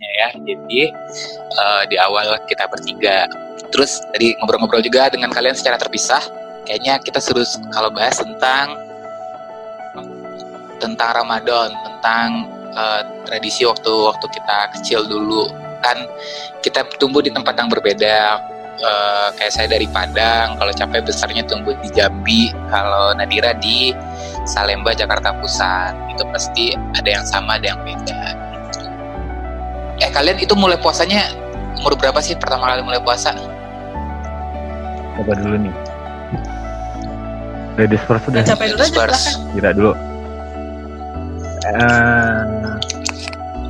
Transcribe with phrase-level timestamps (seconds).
[0.00, 0.28] ya.
[0.36, 0.92] Jadi
[1.56, 3.28] uh, di awal kita bertiga.
[3.72, 6.22] Terus tadi ngobrol-ngobrol juga dengan kalian secara terpisah.
[6.66, 8.74] Kayaknya kita seru kalau bahas tentang
[10.76, 12.28] tentang Ramadan, tentang
[12.74, 15.48] uh, tradisi waktu waktu kita kecil dulu.
[15.80, 16.04] Kan
[16.60, 18.40] kita tumbuh di tempat yang berbeda.
[18.76, 23.88] Uh, kayak saya dari Padang, kalau capek besarnya tumbuh di Jambi, kalau Nadira di
[24.44, 25.96] Salemba Jakarta Pusat.
[26.12, 28.45] Itu pasti ada yang sama, ada yang beda
[30.00, 31.32] eh kalian itu mulai puasanya
[31.80, 33.32] umur berapa sih pertama kali mulai puasa?
[35.16, 35.74] Coba dulu nih.
[37.76, 38.44] Ladies first sudah.
[38.44, 39.16] Capek dulu aja
[39.52, 39.92] Tidak dulu.
[41.66, 42.78] Uh,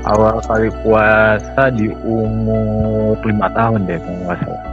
[0.07, 4.65] awal kali puasa di umur lima tahun deh kalau nggak salah.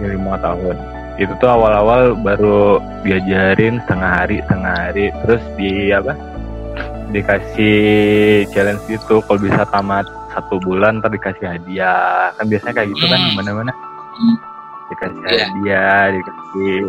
[0.00, 0.76] Di lima tahun.
[1.16, 5.06] Itu tuh awal-awal baru diajarin setengah hari, setengah hari.
[5.24, 6.12] Terus di apa?
[7.12, 10.04] Dikasih challenge itu kalau bisa tamat
[10.36, 13.34] satu bulan ntar dikasih hadiah kan biasanya kayak gitu kan hmm.
[13.40, 14.36] mana-mana hmm.
[14.92, 15.48] dikasih yeah.
[15.48, 16.80] hadiah dikasih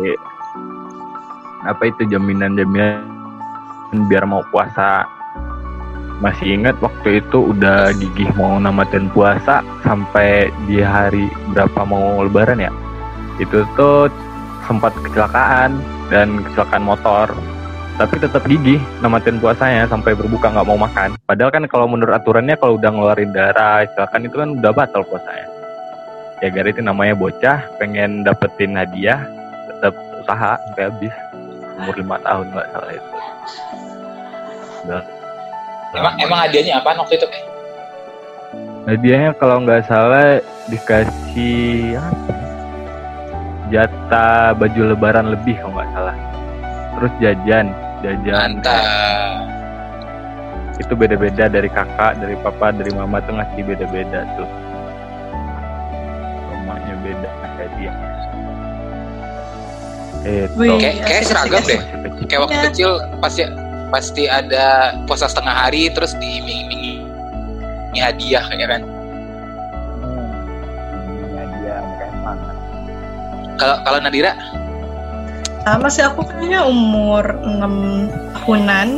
[1.64, 3.02] apa itu jaminan-jaminan
[4.06, 5.08] biar mau puasa
[6.18, 12.58] masih ingat waktu itu udah gigih mau namatin puasa sampai di hari berapa mau lebaran
[12.58, 12.72] ya
[13.38, 14.10] itu tuh
[14.66, 15.78] sempat kecelakaan
[16.10, 17.26] dan kecelakaan motor
[17.98, 21.18] tapi tetap gigih namatin puasanya sampai berbuka nggak mau makan.
[21.26, 25.50] Padahal kan kalau menurut aturannya kalau udah ngeluarin darah, silakan itu kan udah batal puasanya.
[26.38, 29.26] Ya gara itu namanya bocah, pengen dapetin hadiah,
[29.66, 31.14] tetap usaha sampai habis.
[31.82, 33.10] Umur lima tahun nggak salah itu.
[34.86, 35.02] Udah.
[35.98, 37.26] Emang emang hadiahnya apa waktu itu?
[38.86, 40.38] Hadiahnya kalau nggak salah
[40.70, 42.34] dikasih apa?
[43.74, 46.16] Jatah baju lebaran lebih kalau nggak salah.
[46.94, 47.66] Terus jajan
[48.04, 49.46] jajan Mantap.
[50.78, 54.48] itu beda-beda dari kakak dari papa dari mama tuh ngasih beda-beda tuh.
[56.54, 57.30] Rumahnya beda
[57.78, 57.92] dia.
[60.26, 61.80] Itu kayak kayak seragam deh.
[62.26, 62.64] kayak waktu ya.
[62.70, 62.90] kecil
[63.22, 63.42] pasti
[63.88, 67.06] pasti ada puasa setengah hari terus diiming-imingi
[67.98, 68.82] hadiah ya kan?
[70.04, 71.34] Hmm.
[71.34, 71.82] hadiah
[73.58, 74.38] kalau kalau Nadira
[75.68, 78.08] sama sih aku kayaknya umur 6
[78.40, 78.88] tahunan.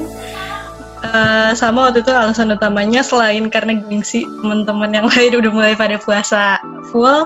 [1.00, 5.96] Uh, sama waktu itu alasan utamanya selain karena gengsi teman-teman yang lain udah mulai pada
[5.96, 6.60] puasa
[6.92, 7.24] full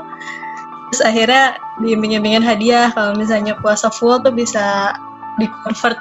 [0.88, 2.88] terus akhirnya diimbing-imbingin hadiah.
[2.94, 4.94] Kalau misalnya puasa full tuh bisa
[5.42, 5.98] di convert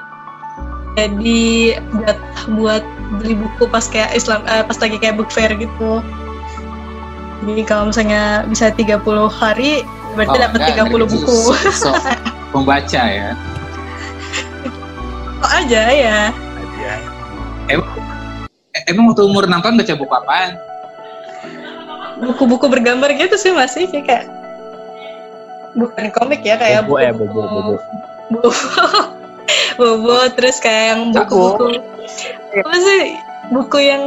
[0.94, 2.18] jadi buat
[2.54, 2.84] buat
[3.18, 6.00] beli buku pas kayak Islam uh, pas lagi kayak book fair gitu.
[7.44, 9.84] Jadi kalau misalnya bisa 30 hari
[10.14, 11.38] berarti oh, dapat 30 buku.
[11.74, 11.90] so,
[12.54, 13.34] so, pembaca ya.
[15.42, 16.18] Kok aja ya?
[16.30, 16.92] Aja
[17.68, 17.90] emang
[18.86, 20.52] emang waktu umur enam tahun baca buku apaan?
[22.22, 24.30] Buku-buku bergambar gitu sih masih kayak
[25.74, 27.74] bukan komik ya kayak bobo ya bobo bobo.
[28.30, 28.50] Bobo.
[29.74, 31.82] Bobo terus kayak yang buku-buku.
[32.62, 33.18] Apa sih?
[33.50, 34.04] Buku yang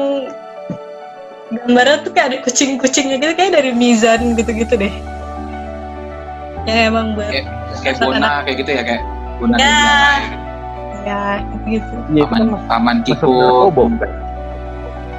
[1.51, 4.93] gambarnya tuh kayak ada kucing-kucingnya gitu kayak dari Mizan gitu-gitu deh.
[6.65, 7.45] Ya emang buat kayak,
[7.83, 9.03] kayak Bona kayak gitu ya kayak
[9.37, 9.81] Bona ya.
[11.07, 11.21] ya
[11.67, 11.95] gitu.
[12.11, 13.71] Ya, paman paman Kiko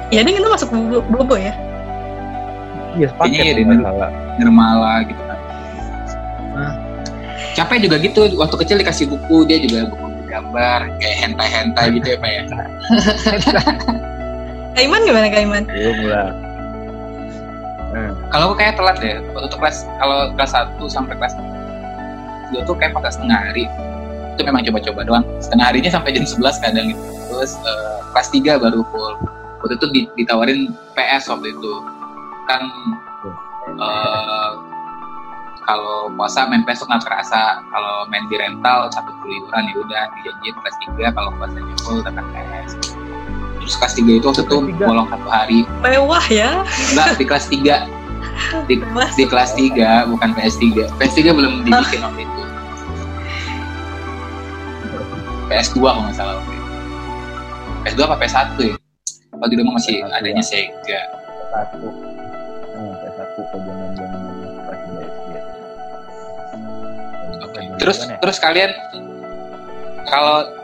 [0.09, 1.53] ya ini kita masuk bobo, bobo ya?
[2.97, 4.07] Iya sepaket ya, Nirmala.
[4.41, 5.39] Nirmala gitu kan.
[6.57, 6.73] Nah.
[7.55, 12.17] capek juga gitu waktu kecil dikasih buku dia juga buku gambar kayak hentai-hentai gitu ya
[12.21, 12.41] pak ya.
[14.77, 15.63] Kaiman gimana Kaiman?
[15.67, 16.29] Belum lah.
[17.89, 18.13] Hmm.
[18.29, 21.33] Kalau kayak telat ya, waktu kelas kalau kelas 1 sampai kelas
[22.53, 23.65] 2 tuh kayak pakai setengah hari.
[24.35, 25.25] Itu memang coba-coba doang.
[25.43, 27.01] Setengah harinya sampai jam 11 kadang gitu.
[27.29, 29.13] Terus uh, kelas 3 baru full.
[29.59, 31.73] Waktu itu ditawarin PS waktu itu.
[32.47, 32.61] Kan
[33.77, 34.51] uh,
[35.67, 37.61] kalau puasa main PS nggak kerasa.
[37.69, 41.99] Kalau main di rental satu puluh iuran ya udah dijanjiin kelas 3 kalau puasanya full
[42.01, 42.99] tekan PS
[43.69, 47.98] terus kelas 3 itu waktu itu bolong satu hari mewah ya enggak di kelas 3
[48.65, 48.75] di,
[49.17, 50.65] di kelas 3 bukan PS3
[50.97, 52.43] PS3 belum dibikin waktu itu.
[55.49, 56.67] PS2 kalau nggak salah waktu itu.
[57.79, 58.75] PS2 apa PS1 ya?
[59.33, 60.47] Kalau di rumah masih PS1 adanya ya.
[60.47, 61.01] Sega.
[61.49, 64.19] PS1 hmm, PS1 ke zaman zaman
[64.67, 65.27] kelas 3 SD
[67.39, 67.59] Oke.
[67.81, 68.71] Terus terus kalian
[70.05, 70.59] kalau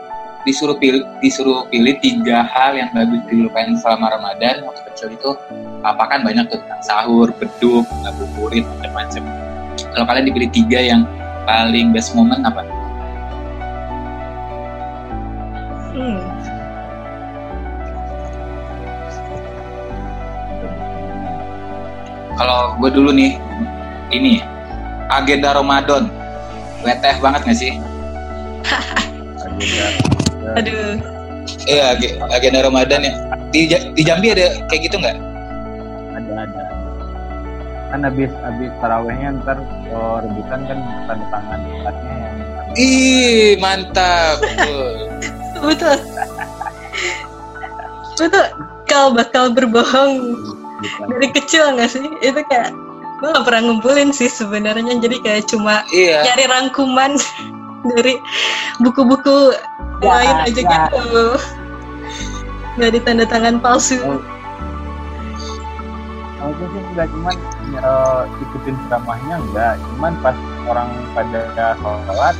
[0.46, 5.30] disuruh pilih disuruh pilih tiga hal yang bagus dilupain selama Ramadan waktu kecil itu
[5.86, 9.22] apa kan banyak tuh sahur, beduk, ngabuburit macam-macam.
[9.94, 11.06] Kalau kalian dipilih tiga yang
[11.46, 12.66] paling best moment apa?
[15.96, 16.20] Hmm.
[22.36, 23.40] kalau gue dulu nih
[24.12, 24.44] ini
[25.08, 26.12] agenda Ramadan
[26.84, 27.72] WTF banget gak sih
[29.40, 29.86] agenda
[30.60, 31.00] Aduh.
[31.64, 33.14] iya ag- agenda Ramadan ya
[33.50, 35.16] di, di Jambi ada kayak gitu nggak
[37.96, 39.56] kan habis habis tarawehnya ntar
[39.88, 40.78] oh, rebutan kan
[41.08, 42.36] tanda tangan tempatnya yang
[42.76, 44.92] ih mantap Betul.
[45.64, 45.96] Betul.
[48.20, 48.46] Betul.
[48.84, 50.36] Kau bakal berbohong
[50.84, 52.04] bukan dari kecil nggak sih?
[52.20, 52.76] Itu kayak
[53.16, 55.00] gue gak pernah ngumpulin sih sebenarnya.
[55.00, 57.16] Jadi kayak cuma iya nyari rangkuman
[57.96, 58.20] dari
[58.84, 59.56] buku-buku
[60.04, 60.68] Ya, lain aja ya.
[60.92, 61.40] gitu.
[62.76, 63.96] Dari tanda tangan palsu.
[64.04, 64.20] Oh.
[66.46, 67.06] Kalau itu sih enggak.
[67.10, 67.34] Cuman
[67.74, 70.36] eh, ikutin ceramahnya enggak, cuman pas
[70.70, 72.34] orang pada sholat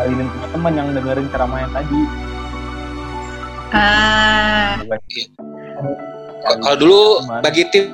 [0.00, 2.00] ngalinin punya teman yang dengerin ceramah yang tadi.
[3.76, 4.80] Ah,
[6.40, 7.00] K- kalau dulu
[7.44, 7.92] bagi tim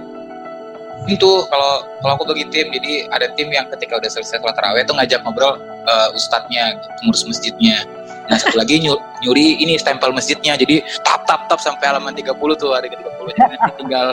[1.11, 4.87] itu kalau kalau aku bagi tim jadi ada tim yang ketika udah selesai sholat taraweh
[4.87, 7.83] itu ngajak ngobrol eh, ustadznya pengurus masjidnya
[8.27, 12.35] nah satu lagi nyu- nyuri ini stempel masjidnya jadi tap tap tap sampai halaman 30
[12.59, 14.07] tuh hari ke 30 jadi nanti tinggal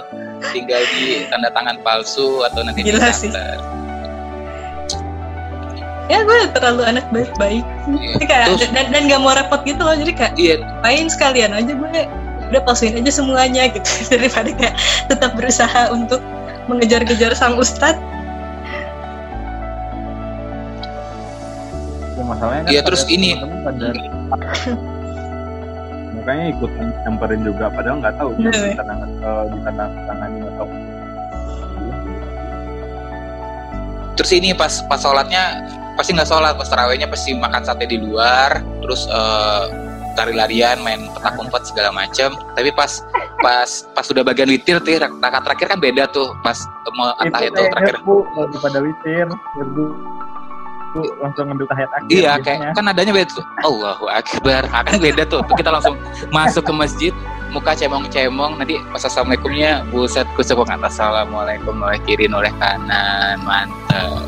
[0.53, 3.31] tinggal di tanda tangan palsu atau nanti Gila di sih.
[6.11, 7.63] ya gue terlalu anak baik-baik.
[7.87, 8.09] Iya.
[8.19, 9.95] Jadi kayak Terus- dan, dan gak mau repot gitu loh.
[9.95, 11.89] Jadi kayak iya main sekalian aja gue
[12.51, 14.75] udah palsuin aja semuanya gitu daripada kayak
[15.09, 16.19] tetap berusaha untuk
[16.69, 17.97] mengejar-kejar sang ustadz
[22.33, 23.29] masalahnya kan Iya, terus ini.
[23.63, 23.85] pada
[26.13, 26.71] makanya ikut
[27.03, 28.75] nyamperin juga padahal nggak tahu Iya, di iya.
[28.79, 30.67] tangan eh, di tangan tangannya atau
[34.13, 35.43] terus ini pas pas sholatnya
[35.99, 39.63] pasti nggak sholat pas tarawehnya pasti makan sate di luar terus eh,
[40.13, 43.01] lari-larian main petak umpet segala macam tapi pas
[43.41, 46.55] pas pas sudah bagian witir tuh rakaat terakhir kan beda tuh pas
[46.93, 49.27] mau tahiyatul terakhir bu lagi pada witir
[50.93, 52.45] bu langsung ngambil tahiyat akhir iya biasanya.
[52.45, 53.45] kayak kan adanya beda tuh.
[53.65, 54.61] Allahu Akbar.
[54.69, 55.41] Ah, kan beda tuh.
[55.57, 55.97] Kita langsung
[56.29, 57.13] masuk ke masjid
[57.49, 58.61] muka cemong-cemong.
[58.61, 59.89] Nanti pas assalamualaikumnya.
[59.89, 64.21] Buset kusuk atas assalamualaikum oleh kiri oleh kanan mantap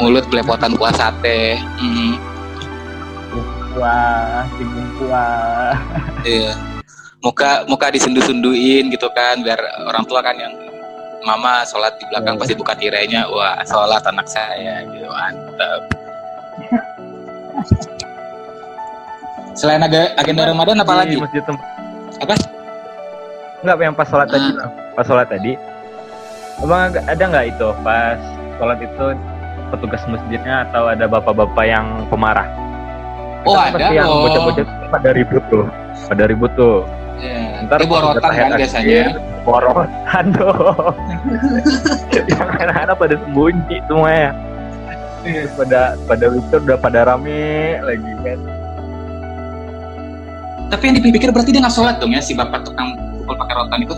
[0.00, 1.60] mulut belepotan kuah sate.
[1.78, 2.16] Hmm.
[3.74, 5.74] wah dingin kuah
[6.22, 6.54] Iya.
[7.20, 9.58] Muka muka disendu-senduin gitu kan biar
[9.88, 10.52] orang tua kan yang
[11.24, 12.40] mama sholat di belakang Iya.
[12.40, 15.80] pasti buka tirainya wah sholat anak saya gitu mantap.
[19.54, 21.14] Selain aga- agenda Ramadan apa lagi?
[21.16, 21.62] masjid tempat
[22.16, 22.34] Apa?
[23.60, 24.68] Enggak, yang pas sholat tadi, Ah.
[24.92, 25.52] pas sholat tadi,
[26.60, 28.18] abang agak- ada nggak itu pas
[28.54, 29.04] sholat itu
[29.70, 32.44] petugas masjidnya atau ada bapak-bapak yang pemarah?
[33.42, 35.64] Oh, ada yang bocah-bocah tuh pada ribut tuh,
[36.06, 36.84] pada ribut tuh.
[37.18, 37.64] Ya.
[37.64, 38.84] Ntar borotan udah kan biasanya.
[38.84, 39.08] akhir,
[39.44, 40.96] Borotan dong.
[42.32, 44.32] yang anak-anak pada sembunyi semuanya.
[45.24, 48.40] Terus pada pada witir udah pada rame lagi kan.
[50.72, 53.80] Tapi yang dipikir berarti dia nggak sholat dong ya si bapak tukang pukul pakai rotan
[53.84, 53.94] itu.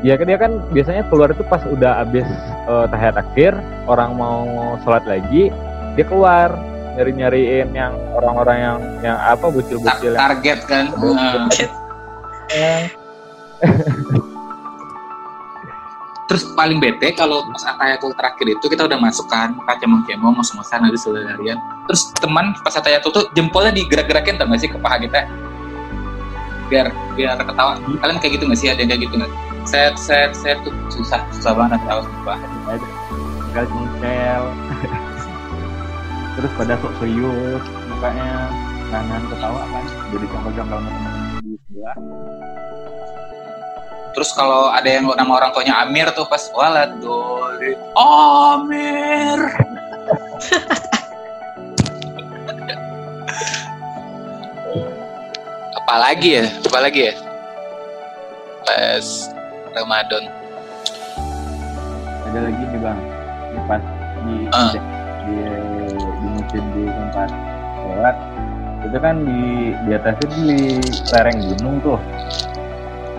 [0.00, 2.24] Ya kan dia kan biasanya keluar itu pas udah habis
[2.68, 3.52] eh, tahiyat akhir,
[3.84, 4.46] orang mau
[4.86, 5.50] sholat lagi,
[5.98, 6.54] dia keluar
[6.98, 10.84] nyari-nyariin yang orang-orang yang yang apa Tar- bocil-bocil yang target kan.
[10.96, 11.46] Nah.
[12.48, 12.88] Eh,
[16.28, 20.84] Terus paling bete kalau pas atayatul terakhir itu kita udah masuk kan, muka cemong-cemong, ngos-ngosan,
[20.84, 21.56] habis larian.
[21.88, 25.24] Terus teman pas atayatul tuh jempolnya digerak-gerakin tau gak sih ke paha kita?
[26.68, 27.80] Biar biar ketawa.
[27.80, 28.68] Kalian kayak gitu gak sih?
[28.68, 29.32] Ada yang kayak gitu gak?
[29.64, 32.36] Set, set, set tuh susah, susah banget tahu sumpah.
[32.68, 34.44] ada tinggal cengkel.
[36.38, 38.52] Terus pada sok serius mukanya
[38.92, 41.96] nahan ketawa kan, jadi jangkau-jangkau sama temen di sebelah.
[44.18, 49.38] Terus kalau ada yang nama orang tuanya Amir tuh pas walad doli Amir.
[55.78, 56.50] Apalagi ya?
[56.66, 57.14] Apalagi ya?
[58.66, 59.30] Pas
[59.78, 60.26] Ramadan.
[62.26, 62.98] Ada lagi nih bang,
[63.54, 63.82] ini pas
[64.26, 64.74] di Ah.
[64.74, 64.82] di,
[65.30, 65.38] di
[65.94, 67.30] di masjid di tempat
[67.86, 68.18] sholat
[68.82, 70.82] itu kan di di atasnya di
[71.14, 72.02] lereng gunung tuh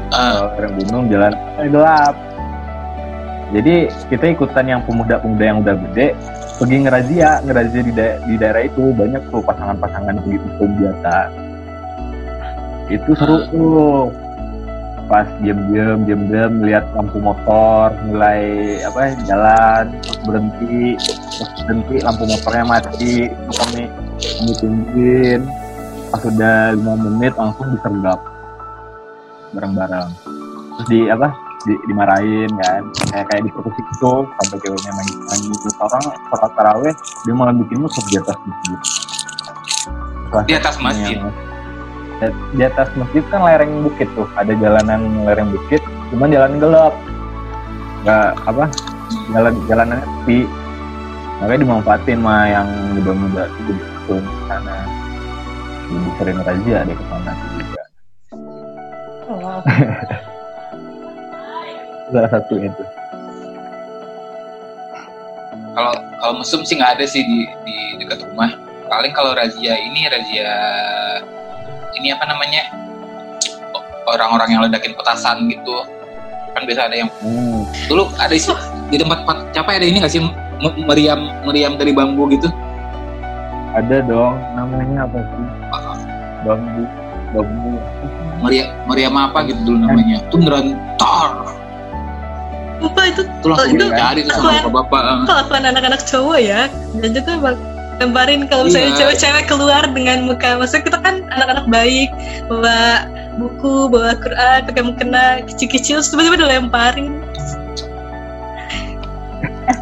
[0.09, 1.33] Ah, Kalau lereng gunung jalan.
[1.57, 2.15] Eh, gelap.
[3.49, 3.75] Jadi
[4.09, 6.13] kita ikutan yang pemuda-pemuda yang udah gede
[6.59, 8.93] pergi ngerazia ngerazia di, da- di daerah itu.
[8.93, 11.13] Banyak tuh pasangan-pasangan begitu tuh biasa
[12.89, 13.45] itu seru Ah.
[13.49, 14.03] tuh.
[15.09, 20.93] Pas diam-diam diam-diam lihat lampu motor mulai apa jalan terus berhenti.
[21.01, 23.81] Terus berhenti lampu motornya mati terus kami
[24.19, 25.41] kami tungguin
[26.09, 28.17] pas udah lima menit langsung disergap
[29.53, 30.09] bareng-bareng.
[30.79, 31.27] Terus di apa
[31.67, 32.81] di, dimarahin kan.
[33.11, 36.93] Kayak kayak di foto itu sampai ceweknya nangis nangis terus orang sholat taraweh
[37.27, 38.77] dia malah bikin musuh di atas masjid.
[40.45, 41.17] Di atas masjid?
[42.55, 44.27] Di atas masjid kan lereng bukit tuh.
[44.39, 45.81] Ada jalanan lereng bukit
[46.15, 46.93] cuman jalan gelap.
[48.07, 48.63] Nggak apa
[49.35, 50.47] jalan jalanannya sepi
[51.39, 53.47] makanya dimanfaatin mah yang muda-muda.
[53.63, 53.71] Itu
[54.19, 54.75] di sana.
[55.89, 57.31] Jadi sering razia deh ke sana.
[57.57, 57.78] juga
[62.09, 62.81] salah satu itu.
[65.77, 68.49] Kalau kalau mesum sih nggak ada sih di di dekat rumah.
[68.89, 70.49] Paling kalau razia ini razia
[72.01, 72.73] ini apa namanya?
[74.09, 75.85] Orang-orang yang ledakin petasan gitu.
[76.57, 77.69] Kan biasa ada yang hmm.
[77.85, 78.49] dulu ada sih
[78.89, 80.25] di tempat pat- capek ada ini nggak sih?
[80.59, 82.49] Meriam meriam dari bambu gitu?
[83.77, 85.45] Ada dong namanya apa sih?
[86.41, 86.89] Bambu
[87.31, 87.77] bambu
[88.39, 91.31] meriam meriam apa gitu dulu namanya itu beneran tar
[92.79, 95.17] Lupa itu itu langsung Oh, itu dicari tuh sama aku- bapak eh.
[95.27, 96.61] kelakuan anak-anak cowok ya.
[96.95, 97.59] Dan itu emang
[97.99, 98.97] lemparin kalau misalnya Iya.
[99.03, 102.07] cewek-cewek keluar dengan muka maksudnya kita kan anak-anak baik
[102.47, 103.03] bawa
[103.35, 107.19] buku bawa Quran pakai mukena kecil-kecil tiba-tiba dilemparin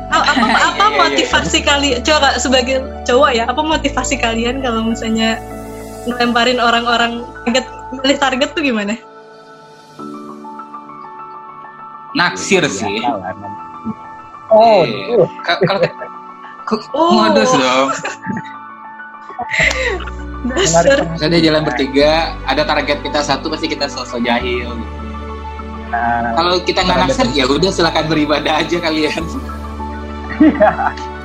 [0.09, 0.97] apa apa, apa Iya, iya, iya.
[0.99, 5.37] motivasi kalian coba sebagai cowok ya apa motivasi kalian kalau misalnya
[6.07, 8.95] ngelemparin orang-orang target milih target tuh gimana?
[12.13, 12.97] Naksir sih.
[12.97, 13.49] namanya.
[14.49, 14.97] oh Iya.
[15.05, 15.79] itu Ka- kalau
[16.65, 17.11] kok Oh.
[17.13, 17.89] modus dong.
[20.47, 21.03] Dasar.
[21.07, 22.11] misalnya jalan bertiga
[22.45, 24.69] ada target kita satu pasti kita sosok jahil
[25.89, 29.23] nah, kalau kita nggak naksir ya udah silakan beribadah aja kalian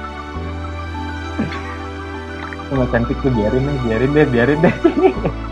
[2.73, 4.75] Cuma cantik tuh biarin deh, biarin deh, biarin deh.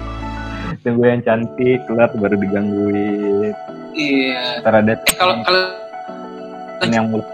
[0.88, 3.52] Tunggu yang cantik keluar baru digangguin.
[3.92, 5.60] iya Ntar ada eh kalau kalau
[6.88, 7.28] yang mulut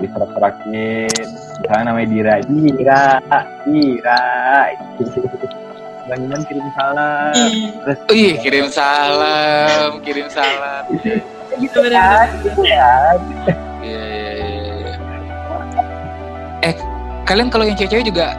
[0.00, 1.28] diserak-serakin.
[1.60, 3.04] Misalnya namanya Dira, Dira,
[3.68, 4.22] Dira.
[6.08, 7.32] Bangunan kirim salam.
[7.36, 10.82] Ih, Terus Ih, kirim salam, kirim salam.
[11.62, 13.16] gitu kan, gitu kan.
[13.84, 14.92] Iya, iya, iya.
[16.64, 16.74] Eh,
[17.28, 18.34] kalian kalau yang cewek-cewek juga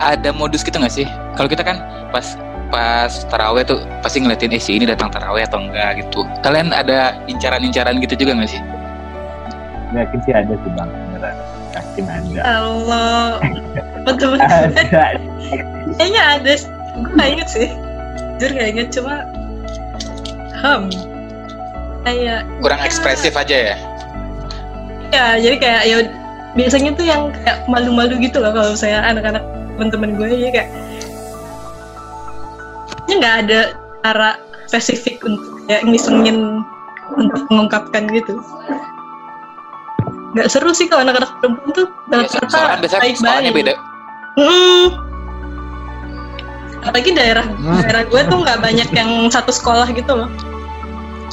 [0.00, 1.06] ada modus gitu nggak sih?
[1.34, 2.36] Kalau kita kan pas
[2.68, 6.26] pas taraweh tuh pasti ngeliatin eh si ini datang taraweh atau enggak gitu.
[6.42, 8.60] Kalian ada incaran-incaran gitu juga nggak sih?
[9.94, 11.36] Yakin sih ada sih bang, beneran.
[11.76, 12.40] Yakin ada.
[12.42, 13.38] Allah
[14.06, 15.18] teman-teman Ada.
[15.98, 16.52] kayaknya ada
[16.96, 17.68] gue gak inget sih
[18.38, 19.26] jujur gak inget cuma
[20.62, 20.88] ham
[22.06, 23.76] kayak Kurang ekspresif aja ya?
[25.10, 25.96] ya jadi kayak ya
[26.54, 29.42] biasanya tuh yang kayak malu-malu gitu loh kalau saya anak-anak
[29.76, 30.68] teman-teman gue ya kayak
[33.06, 33.60] ini nggak ada
[34.00, 34.30] cara
[34.66, 36.64] spesifik untuk kayak ngisengin
[37.12, 38.34] untuk mengungkapkan gitu
[40.32, 43.72] nggak seru sih kalau anak-anak perempuan tuh Ya, so- soalnya kan biasanya sekolahnya beda.
[44.36, 44.86] Hmm.
[46.78, 47.46] Apalagi daerah
[47.82, 50.30] daerah gue tuh nggak banyak yang satu sekolah gitu loh.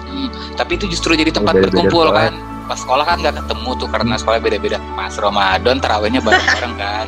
[0.04, 2.22] Hmm, tapi itu justru jadi tempat Beda-beda berkumpul sekolah.
[2.24, 2.34] kan.
[2.64, 4.78] Pas sekolah kan nggak ketemu tuh karena sekolah beda-beda.
[4.96, 7.08] Pas Ramadan tarawehnya bareng-bareng kan.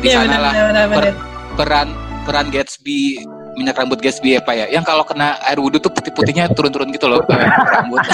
[0.00, 0.52] Di Iya sana lah
[0.90, 1.16] per-
[1.54, 1.88] peran
[2.24, 3.24] peran Gatsby
[3.54, 4.66] minyak rambut Gatsby apa ya?
[4.66, 8.00] Yang kalau kena air wudhu tuh putih-putihnya turun-turun gitu loh ke rambut.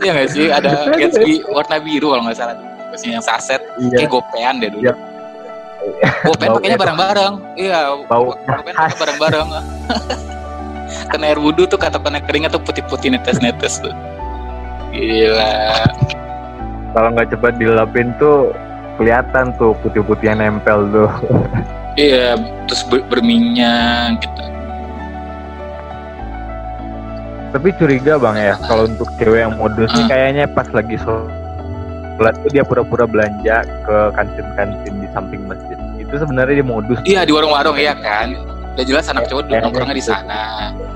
[0.00, 0.46] Iya nggak sih?
[0.48, 2.56] Ada Gatsby warna biru kalau nggak salah.
[2.92, 3.96] Terus yang saset, Iya.
[3.98, 4.82] kayak gopean deh dulu.
[4.88, 4.94] Iya.
[6.24, 7.34] Gopean pakainya bareng-bareng.
[7.54, 9.48] Iya, Bau gopean bareng-bareng.
[11.12, 13.92] kena air wudhu tuh kata kena keringat tuh putih-putih netes-netes tuh.
[14.90, 15.84] Gila.
[16.96, 18.56] Kalau nggak cepat dilapin tuh
[18.96, 21.10] kelihatan tuh putih-putih yang nempel tuh.
[21.96, 22.36] Iya,
[22.68, 24.42] terus ber- berminyak gitu.
[27.56, 30.12] Tapi curiga bang ya, kalau untuk cewek yang modus nih Hmm.
[30.12, 35.72] kayaknya pas lagi sholat tuh dia pura-pura belanja ke kantin-kantin di samping masjid.
[35.96, 37.00] Itu sebenarnya dia modus.
[37.00, 38.36] Iya di warung-warung iya kan.
[38.76, 40.12] Udah jelas anak cowok dulu Kayaknya nongkrongnya di gitu.
[40.12, 40.42] sana.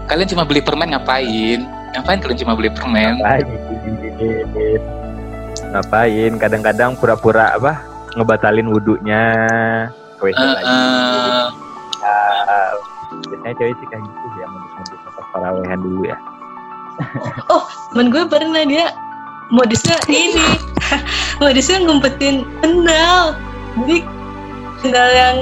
[0.04, 1.61] Kalian cuma beli permen ngapain?
[1.97, 3.25] Ngapain kalian cuma beli permen?
[3.25, 3.45] Ngapain?
[5.71, 6.33] Ngapain?
[6.40, 7.83] Kadang-kadang pura-pura apa?
[8.19, 9.23] Ngebatalin wudhunya
[10.19, 10.76] ke WC Eh, lagi.
[12.02, 12.75] Ah,
[13.30, 16.19] biasanya cewek sih kayak gitu ya modus-modus pas parawehan dulu ya.
[17.95, 18.95] Temen gue pernah dia
[19.50, 20.42] modusnya ini,
[21.42, 23.38] modusnya ngumpetin sendal.
[23.83, 23.99] Jadi
[24.83, 25.37] sendal yang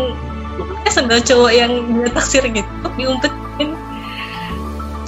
[0.89, 3.69] sendal cowok yang dia taksir gitu diumpetin.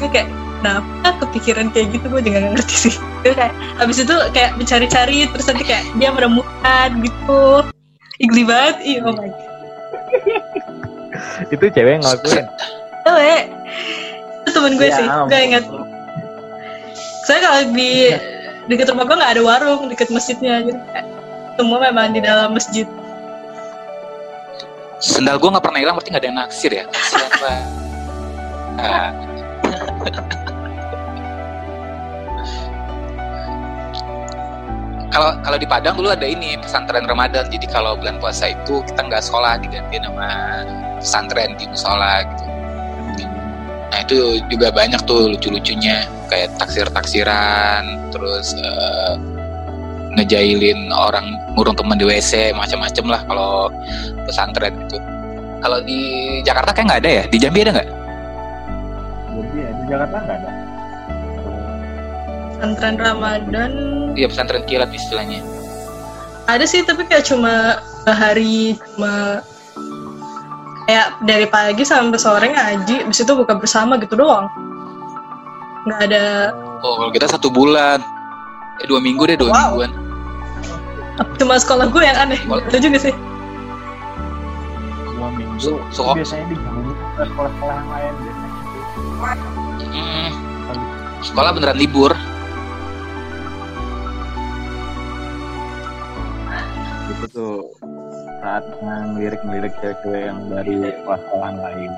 [0.00, 2.94] Kayak kenapa kepikiran kayak gitu gue juga gak ngerti sih.
[3.24, 7.42] Gue kayak habis itu kayak mencari-cari terus nanti kayak dia menemukan gitu.
[8.20, 9.48] Ih, geli banget, ih oh my god.
[11.48, 12.46] Itu cewek yang ngelakuin.
[13.00, 13.42] cewek
[14.40, 15.64] itu temen gue Ya sih gue inget
[17.28, 18.10] saya kalau di
[18.66, 21.06] deket rumah gue nggak ada warung deket masjidnya jadi kayak
[21.60, 22.88] semua memang di dalam masjid
[25.00, 26.84] Sendal gue nggak pernah hilang, berarti nggak ada yang naksir ya.
[26.92, 27.70] Kasihan banget.
[35.10, 37.50] Kalau kalau di Padang dulu ada ini pesantren Ramadan.
[37.50, 40.62] Jadi kalau bulan puasa itu kita nggak sekolah diganti nama
[41.02, 42.44] pesantren di musola gitu.
[43.90, 47.82] Nah itu juga banyak tuh lucu-lucunya kayak taksir-taksiran,
[48.14, 49.14] terus eh,
[50.14, 53.52] ngejailin orang ngurung temen di WC macam-macam lah kalau
[54.30, 54.98] pesantren itu.
[55.60, 56.00] Kalau di
[56.46, 57.24] Jakarta kayak nggak ada ya?
[57.26, 57.88] Di Jambi ada nggak?
[59.30, 60.59] Jadi ya, di Jakarta nggak ada.
[62.60, 63.70] Pesantren Ramadan
[64.12, 65.40] Iya pesantren kilat istilahnya.
[66.44, 69.38] ada sih tapi kayak cuma hari cuma
[70.84, 74.50] kayak dari pagi sampai sore ngaji habis itu buka bersama gitu doang
[75.82, 78.00] nggak ada Oh kalau kita satu bulan,
[78.76, 79.60] eh dua minggu deh dua Wow.
[79.78, 79.92] mingguan.
[81.36, 82.64] cuma sekolah gue yang aneh Sekolah.
[82.66, 83.14] itu juga sih
[85.10, 85.76] Dua minggu.
[85.92, 88.50] So- biasanya digabungin ke sekolah-sekolah yang lain biasanya.
[89.86, 90.28] Hmm,
[91.22, 92.12] sekolah beneran libur.
[97.20, 97.76] Itu tuh
[98.40, 101.92] saat ngelirik-ngelirik cewek-cewek yang dari sekolah-sekolah lain.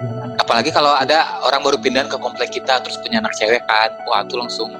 [0.00, 3.92] Jangan Apalagi kalau ada orang baru pindah ke komplek kita terus punya anak cewek kan,
[4.08, 4.72] wah tuh langsung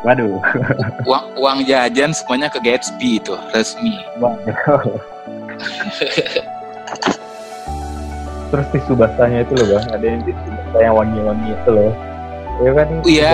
[0.00, 0.40] Waduh,
[1.08, 4.00] uang uang jajan semuanya ke Gatsby itu resmi.
[8.52, 11.92] Terus tisu basahnya itu loh bang, ada yang tisu basah yang wangi-wangi itu loh.
[12.54, 12.86] Iya kan?
[12.94, 13.32] Oh Iya,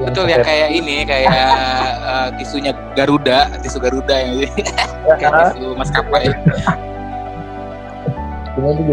[0.00, 1.30] betul ya kayak ini kayak
[2.10, 4.32] eh, tisunya Garuda, tisu Garuda yang
[5.14, 6.24] kayak Ah, tisu maskapai.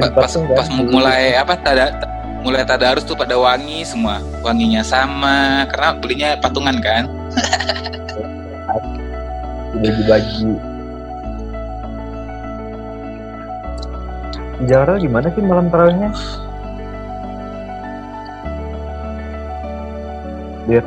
[0.01, 0.58] Pas pasung kan.
[0.58, 1.94] pas mu- mulai apa tada
[2.42, 7.06] mulai tadarus tuh pada wangi semua wanginya sama karena belinya patungan kan
[9.78, 10.50] udah dibagi.
[14.58, 16.10] Di Jakarta gimana sih malam tarawihnya?
[20.69, 20.86] Biar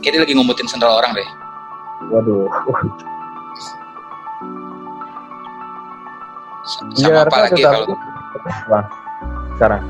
[0.00, 1.28] kayak dia lagi ngumpetin sendal orang deh.
[2.10, 2.48] Waduh.
[6.64, 7.96] S- sama Jakarta apa lagi tetap- kalau
[8.66, 8.86] Bang,
[9.54, 9.82] sekarang.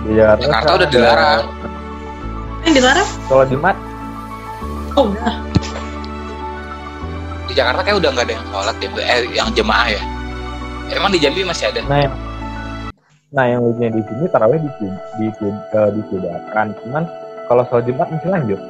[0.00, 1.42] Di Jakarta, Jakarta sekarang udah dilarang.
[2.60, 3.08] Ini dilarang?
[3.26, 3.76] Sholat Jumat.
[4.98, 5.49] Oh udah
[7.50, 10.02] di Jakarta kayak udah nggak ada yang sholat ya eh, yang jemaah ya
[10.94, 12.14] emang di Jambi masih ada Nah, yang,
[13.34, 14.70] nah yang lucunya di sini tarawih di
[15.18, 16.66] di uh, ditiadakan.
[16.82, 17.02] Cuman
[17.50, 18.60] kalau sholat Jumat masih lanjut.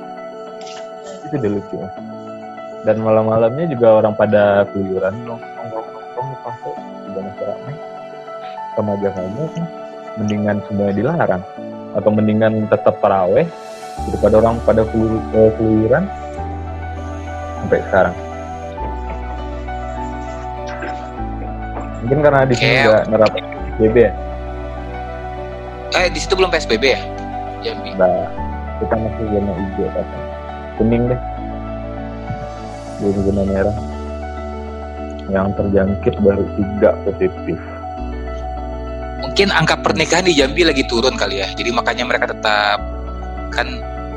[1.29, 1.77] Itu udah lucu.
[2.89, 6.71] Dan malam-malamnya juga orang pada keluyuran nongkrong-nongkrong di kafe
[7.09, 7.75] juga masih ramai.
[8.77, 9.65] Sama aja kamu kan
[10.17, 11.43] mendingan semuanya dilarang
[11.93, 13.45] atau mendingan tetap taraweh
[14.09, 16.05] daripada orang pada kelu- eh, keluyuran
[17.61, 18.30] sampai sekarang.
[22.01, 24.13] Mungkin karena di sini nggak nerapin PSBB ya.
[25.91, 27.01] eh di situ belum PSBB ya
[27.61, 28.31] Jambi Nah,
[28.79, 30.19] kita masih zona hijau kata.
[30.79, 31.21] Kuning deh.
[33.03, 33.77] Belum zona merah.
[35.29, 37.59] Yang terjangkit baru tiga positif.
[39.21, 42.83] mungkin angka pernikahan di Jambi lagi turun kali ya jadi makanya mereka tetap
[43.55, 43.69] kan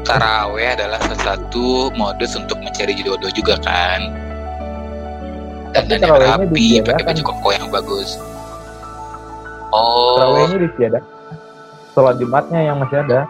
[0.03, 4.09] taraweh adalah salah satu modus untuk mencari jodoh juga kan
[5.73, 8.09] dan Tapi yang tarawehnya rapi pakai baju koko yang bagus
[9.73, 11.11] oh Terawihnya ditiadakan.
[11.93, 13.29] Sholat Jumatnya yang masih ada.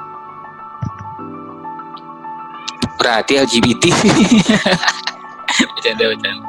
[3.03, 3.83] berarti LGBT
[5.75, 6.47] bercanda bercanda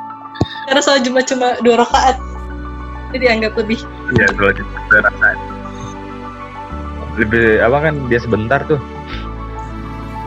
[0.70, 2.14] karena soal cuma cuma dua rakaat
[3.11, 3.78] jadi dianggap lebih
[4.14, 5.38] Iya, sholat Jumat rakaat.
[7.16, 8.76] Lebih apa kan dia sebentar tuh.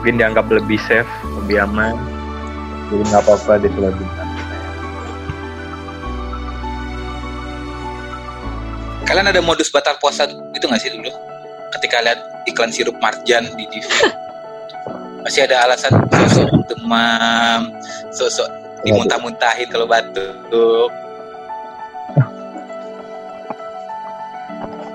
[0.02, 1.10] Mungkin dianggap lebih safe,
[1.44, 1.94] lebih aman.
[2.90, 4.17] Jadi nggak apa-apa di sholat Jumat.
[9.08, 11.10] Kalian ada modus batal puasa itu nggak sih dulu?
[11.80, 13.88] Ketika lihat iklan sirup marjan di TV
[15.24, 17.72] masih ada alasan sosok demam
[18.16, 18.48] sosok
[18.84, 20.92] dimuntah-muntahin kalau batuk.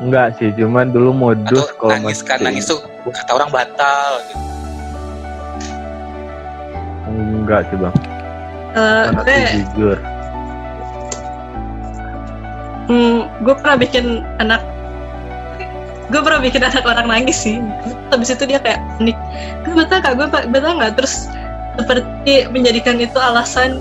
[0.02, 4.44] Enggak sih, cuman dulu modus atau kalau nangis kan nangis tuh kata orang batal gitu.
[7.12, 7.94] Enggak sih bang,
[8.72, 9.98] Eh, anak gue jujur.
[12.88, 14.62] Hmm, gue pernah bikin anak
[16.12, 17.56] gue pernah bikin anak orang nangis sih.
[18.12, 19.16] Habis itu dia kayak panik.
[19.64, 21.24] Gue betul kak gue betul nggak terus
[21.80, 23.80] seperti menjadikan itu alasan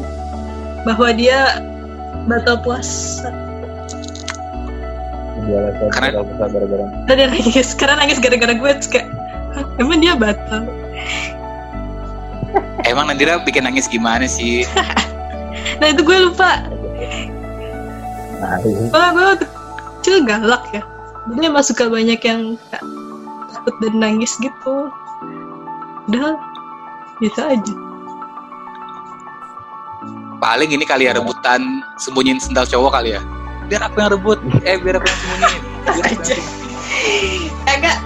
[0.88, 1.60] bahwa dia
[2.32, 3.36] batal puasa.
[5.92, 7.76] Karena gara-gara dia nangis.
[7.76, 9.08] Karena nangis gara-gara gue terus kayak
[9.52, 10.64] "Hah, emang dia batal?
[12.88, 14.64] Emang Nadira bikin nangis gimana sih?
[15.84, 16.64] Nah itu gue lupa
[18.92, 19.46] Wah, gue
[20.02, 20.82] kecil galak ya.
[21.30, 22.58] Jadi emang suka banyak yang
[23.54, 24.90] takut dan nangis gitu.
[26.10, 26.34] Udah,
[27.22, 27.76] bisa aja.
[30.42, 33.22] paling ini kali ya rebutan sembunyiin sendal cowok kali ya
[33.70, 35.64] biar aku yang rebut eh biar aku yang sembunyiin
[36.12, 36.36] Aja.
[37.70, 37.98] Agak.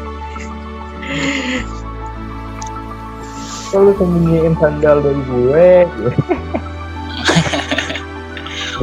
[3.72, 5.68] kalau sembunyiin sandal dari gue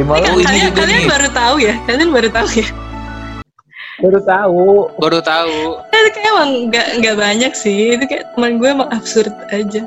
[0.00, 1.10] malam Oh, ini kalian, juga kalian nih.
[1.12, 1.74] baru tahu ya?
[1.84, 2.68] Kalian baru tahu ya?
[4.02, 4.66] baru tahu
[4.98, 5.58] baru tahu
[5.94, 7.94] Itu kayak emang nggak nggak banyak sih.
[7.94, 9.82] Itu kayak teman gue emang absurd aja.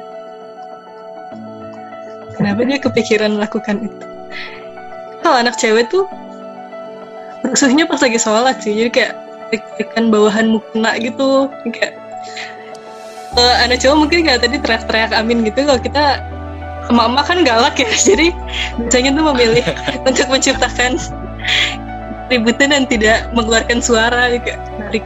[2.35, 4.05] Kenapa dia kepikiran melakukan itu?
[5.19, 6.05] Kalau anak cewek tuh
[7.43, 8.71] rusuhnya pas lagi sholat sih.
[8.77, 9.13] Jadi kayak
[9.51, 11.49] trik-trikan bawahan mukena gitu.
[11.75, 11.97] Kayak
[13.35, 15.59] kalau anak cowok mungkin kayak tadi teriak-teriak amin gitu.
[15.65, 16.05] Kalau kita
[16.89, 17.89] emak-emak kan galak ya.
[18.13, 18.31] Jadi
[18.79, 19.65] biasanya tuh memilih
[20.09, 20.97] untuk menciptakan
[22.29, 25.05] ributan dan tidak mengeluarkan suara kayak narik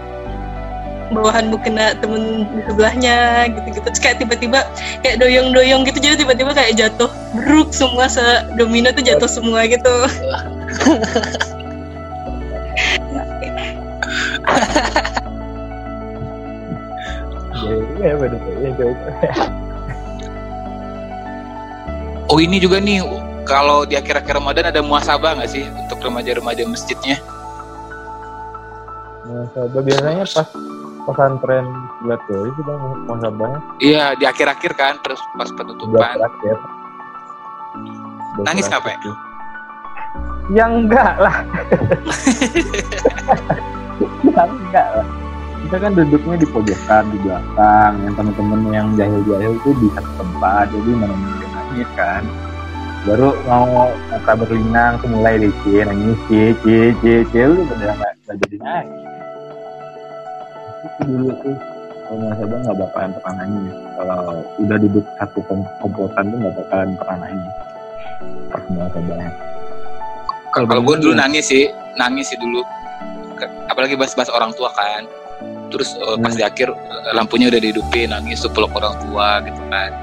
[1.10, 3.82] bawahan mukena temen di sebelahnya gitu-gitu.
[3.90, 4.60] Terus kayak tiba-tiba
[5.02, 7.10] kayak doyong-doyong gitu jadi tiba-tiba kayak jatuh.
[7.34, 8.24] Beruk semua se
[8.56, 9.96] domino tuh jatuh semua gitu.
[18.00, 19.69] Ya beda ya
[22.30, 23.02] oh ini juga nih
[23.46, 27.18] kalau di akhir-akhir Ramadan ada muasabah nggak sih untuk remaja-remaja masjidnya
[29.30, 30.48] Muhasabah biasanya pas
[31.06, 31.66] pesantren
[32.02, 36.58] buat tuh itu bang muhasabahnya iya di akhir-akhir kan terus pas penutupan terakhir.
[38.40, 38.96] Buat Nangis nggak, Pak?
[39.04, 39.16] tuh.
[40.50, 41.36] Ya enggak lah.
[44.34, 45.08] ya enggak lah.
[45.60, 50.66] Kita kan duduknya di pojokan di belakang, yang teman-teman yang jahil-jahil tuh di satu tempat,
[50.72, 52.24] jadi mana mungkin nangis kan.
[53.00, 57.96] Baru mau kata berlinang tuh mulai deh cie nangis cie cie cie cie lu bener
[57.96, 59.02] nggak nggak jadi nangis.
[60.80, 61.56] Itu dulu tuh
[62.04, 63.76] kalau masa bang nggak bakalan pernah nangis.
[63.96, 64.20] Kalau
[64.60, 67.54] udah duduk satu kom- komplotan tuh nggak bakalan pernah nangis.
[68.50, 69.34] Pas masa bang.
[70.50, 72.66] kalau kalau gue dulu nangis sih nangis sih dulu
[73.70, 75.06] apalagi bahas-bahas orang tua kan
[75.70, 76.42] terus eh, pas Hmm.
[76.42, 79.94] di akhir eh, lampunya udah dihidupin nangis tuh peluk orang tua gitu kan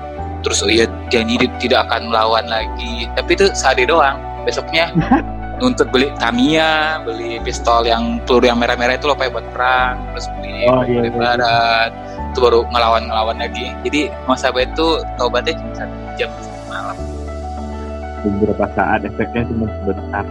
[0.47, 3.11] terus oh iya janji tidak akan melawan lagi.
[3.19, 4.15] Tapi itu sehari doang.
[4.47, 4.95] Besoknya
[5.61, 9.99] nuntut beli Tamiya beli pistol yang peluru yang merah-merah itu loh kayak buat perang.
[10.15, 11.19] Terus beli Oh, iya, beli iya.
[11.19, 11.91] barat.
[12.31, 13.75] Itu baru ngelawan ngelawan lagi.
[13.83, 16.31] Jadi masa itu taubatnya cuma satu jam
[16.71, 16.95] malam
[18.23, 20.25] beberapa saat efeknya cuma sebentar.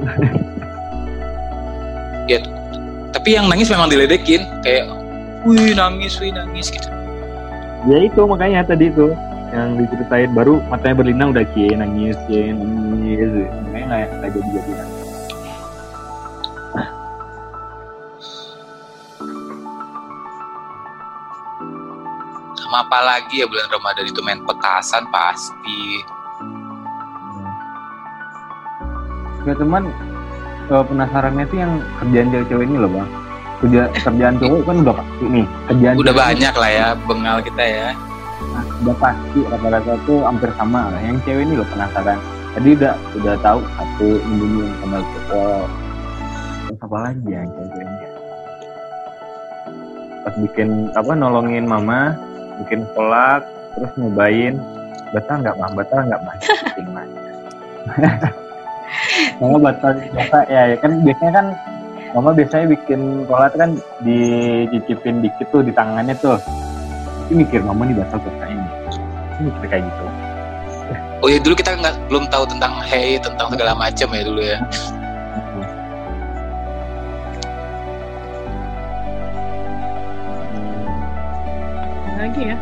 [3.20, 4.48] tapi yang nangis memang diledekin.
[4.64, 4.88] Kayak
[5.44, 6.88] wih nangis wih nangis gitu.
[7.88, 9.12] Ya itu makanya tadi itu
[9.50, 13.30] yang diceritain baru matanya berlinang udah cie nangis cie nangis.
[13.66, 14.72] Makanya nggak nggak jadi jadi
[22.70, 26.06] sama apa lagi ya bulan Ramadan itu main petasan pasti.
[29.42, 29.90] Ya teman
[30.70, 33.08] eh, penasarannya tuh yang kerjaan cewek-cewek ini loh bang.
[33.58, 35.46] Kerja kerjaan cowok kan udah pasti nih.
[35.66, 37.88] Kerjaan udah cewek banyak lah ya bengal kita ya
[38.54, 40.90] nah, udah pasti rata-rata tuh hampir sama.
[40.90, 42.18] Lah yang cewek ini loh penasaran.
[42.50, 44.98] Tadi udah udah tahu satu ini sama
[45.30, 45.66] cowok
[46.70, 48.08] terus apa lagi ya yang cewek-ceweknya
[50.20, 52.14] pas bikin apa nolongin mama
[52.62, 53.42] bikin kolak
[53.74, 54.54] terus nyobain
[55.10, 55.70] batal nggak mah?
[55.74, 56.34] Batal nggak mah?
[56.38, 57.06] Penting, Mah.
[59.42, 60.42] mama batal batal.
[60.46, 61.46] Ya, ya kan biasanya kan
[62.14, 63.74] mama biasanya bikin kolak kan
[64.06, 66.38] dicicipin dikit tuh di tangannya tuh
[67.30, 68.66] tapi mikir mama nih batal batal ini
[69.38, 70.02] Ini mikir kayak gitu.
[71.22, 74.58] Oh ya dulu kita nggak belum tahu tentang hey tentang segala macam ya dulu ya.
[82.18, 82.56] Lagi ya?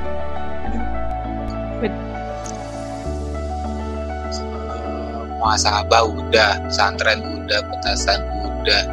[5.40, 8.84] Muasabah udah pesantren udah petasan udah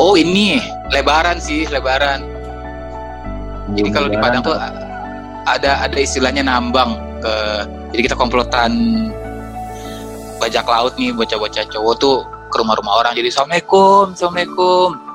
[0.00, 0.56] oh ini
[0.88, 2.37] lebaran sih lebaran
[3.76, 4.56] jadi kalau di Padang tuh
[5.48, 7.34] ada ada istilahnya nambang ke
[7.96, 8.72] jadi kita komplotan
[10.38, 15.08] bajak laut nih bocah-bocah cowok tuh ke rumah-rumah orang jadi assalamualaikum assalamualaikum.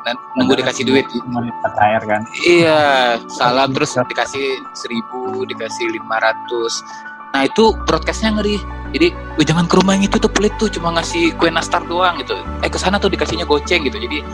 [0.00, 1.04] Dan nunggu dikasih duit.
[1.76, 2.24] air kan.
[2.40, 6.80] iya salam terus dikasih seribu dikasih lima ratus.
[7.36, 8.56] Nah itu broadcastnya ngeri.
[8.96, 12.16] Jadi "Wih, jangan ke rumah yang itu tuh pelit tuh cuma ngasih kue nastar doang
[12.16, 12.32] gitu.
[12.64, 14.00] Eh ke sana tuh dikasihnya goceng gitu.
[14.00, 14.24] Jadi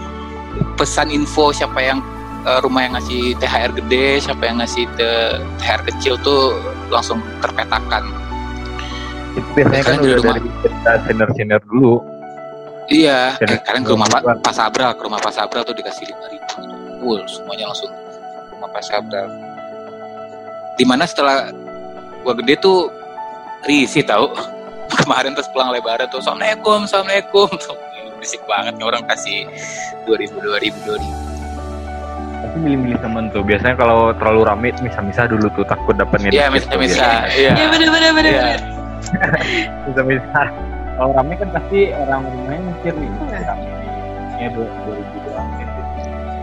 [0.78, 1.98] pesan info siapa yang
[2.46, 6.54] eh, rumah yang ngasih THR gede siapa yang ngasih THR kecil tuh
[6.88, 8.06] langsung terpetakan
[9.34, 10.34] Itu biasanya kan udah rumah?
[10.40, 11.94] dari cerita senior-senior dulu.
[12.86, 14.08] Iya, Dan- eh, kalian ke rumah
[14.40, 16.54] Pak Sabra, ke rumah Pak Sabra tuh dikasih lima ribu,
[17.02, 19.22] full semuanya langsung ke rumah Pak Sabra.
[20.78, 21.52] Di mana setelah
[22.24, 22.88] gua gede tuh
[23.66, 24.30] risih tahu.
[25.02, 27.76] Kemarin terus pulang lebaran tuh, assalamualaikum, assalamualaikum, tuh
[28.16, 29.44] berisik banget nih orang kasih
[30.08, 31.25] dua ribu, dua ribu, dua ribu.
[32.36, 33.42] Tapi milih-milih temen tuh.
[33.42, 36.56] Biasanya kalau terlalu rame misah-misah dulu tuh takut dapat Iya, gitu.
[36.60, 37.52] misal-misal, iya.
[37.56, 38.32] Iya bener-bener bener.
[38.32, 38.56] Iya.
[39.86, 40.46] Misah-misah.
[40.96, 43.10] Kalau rame kan pasti orang rumahnya mikir nih,
[43.44, 43.90] rame nih.
[44.36, 45.80] Ya dua dua ribu doang gitu.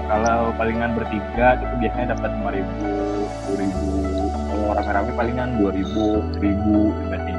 [0.03, 2.89] Kalau palingan bertiga itu biasanya dapat lima ribu,
[3.25, 3.89] sepuluh ribu.
[4.53, 6.05] Kalau rame-rame palingan dua ribu,
[6.37, 7.37] seribu gitu sih.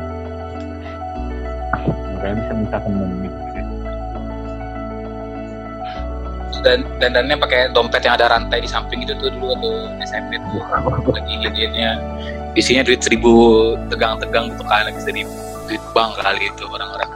[2.14, 3.43] Makanya bisa minta temen gitu.
[6.62, 9.90] Dan dandannya pakai dompet yang ada rantai di samping itu tuh dulu tuh.
[10.04, 10.62] SMP tuh
[11.10, 11.98] lagi hidupnya
[12.54, 15.30] isinya duit seribu tegang-tegang gitu kan lagi seribu
[15.66, 17.10] duit bank kali itu orang-orang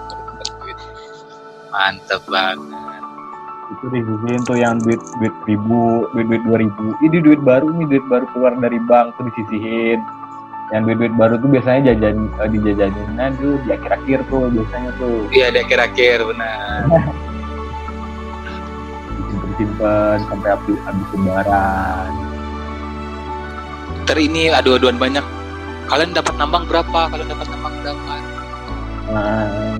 [0.65, 0.79] duit.
[1.71, 2.59] Mantep banget.
[3.69, 6.85] Itu disisihin tuh yang duit duit ribu duit duit dua ribu.
[7.05, 10.01] Ini duit baru nih duit baru keluar dari bank tuh disisihin.
[10.75, 14.53] Yang duit duit baru tuh biasanya jajan eh, dijajanin nah tuh di akhir akhir tuh
[14.53, 15.29] biasanya tuh.
[15.33, 16.83] Iya ada akhir-akhir benar
[19.59, 22.11] disimpan simpan sampai habis habis lebaran.
[24.07, 25.27] Ter ini adu-aduan banyak.
[25.91, 27.11] Kalian dapat nambang berapa?
[27.11, 28.13] Kalian dapat nambang berapa?
[29.09, 29.77] Nah,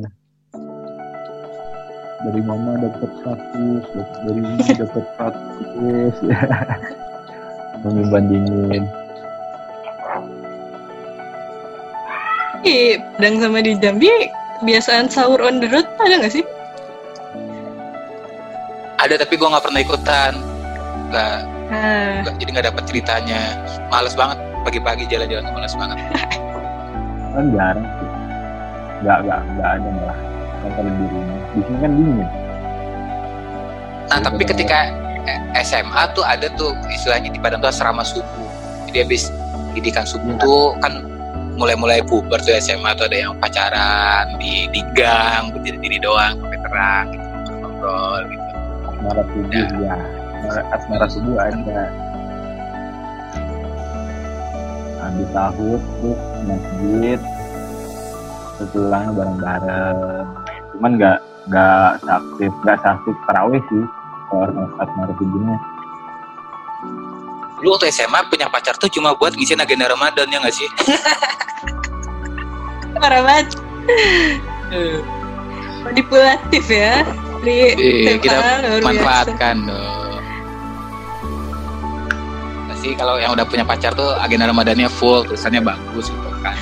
[2.27, 3.85] dari mama dapat seratus
[4.27, 6.15] dari ini dapat seratus.
[7.79, 8.91] Membandingin
[12.67, 14.11] Ih, Padang sama di Jambi
[14.59, 16.43] kebiasaan sahur on the road ada nggak sih?
[18.99, 20.33] Ada tapi gua nggak pernah ikutan.
[21.09, 21.37] Nggak
[22.23, 23.43] nggak- jadi nggak dapat ceritanya.
[23.89, 25.99] Males banget pagi-pagi jalan-jalan tuh males banget.
[27.35, 28.09] Kan jarang sih.
[28.99, 30.19] Nggak nggak nggak ada malah.
[30.59, 31.39] Kan kalau di rumah.
[31.49, 32.29] Di sini kan dingin.
[34.09, 34.79] Nah, tapi ketika
[35.25, 38.49] eh, SMA tuh ada tuh istilahnya di Padang tuh asrama subuh.
[38.89, 39.29] Jadi habis
[39.73, 40.43] didikan subuh Iya.
[40.43, 40.93] tuh kan
[41.55, 46.59] mulai-mulai puber tuh SMA tuh ada yang pacaran di di gang berdiri diri doang sampai
[46.59, 48.48] terang gitu ngobrol gitu.
[48.99, 49.95] Asmara subuh ya
[50.43, 51.81] Asmara- asmara subuh ada
[54.99, 57.19] habis sahur terus masjid
[58.59, 60.27] terus pulangnya bareng-bareng
[60.75, 63.85] cuman nggak nggak aktif nggak aktif tarawih sih
[64.29, 65.57] kalau asmara subuhnya
[67.59, 70.71] Lu waktu SMA punya pacar tuh cuma buat ngisiin agenda Ramadan ya nggak sih?
[73.03, 73.59] parah banget.
[75.83, 77.03] Manipulatif ya.
[77.39, 78.83] Di Iya, SMA, kita biasa.
[78.83, 80.23] manfaatkan dong.
[82.69, 86.55] Pasti kalau yang udah punya pacar tuh agenda Ramadannya full, tulisannya bagus gitu kan.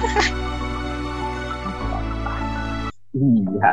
[3.13, 3.71] iya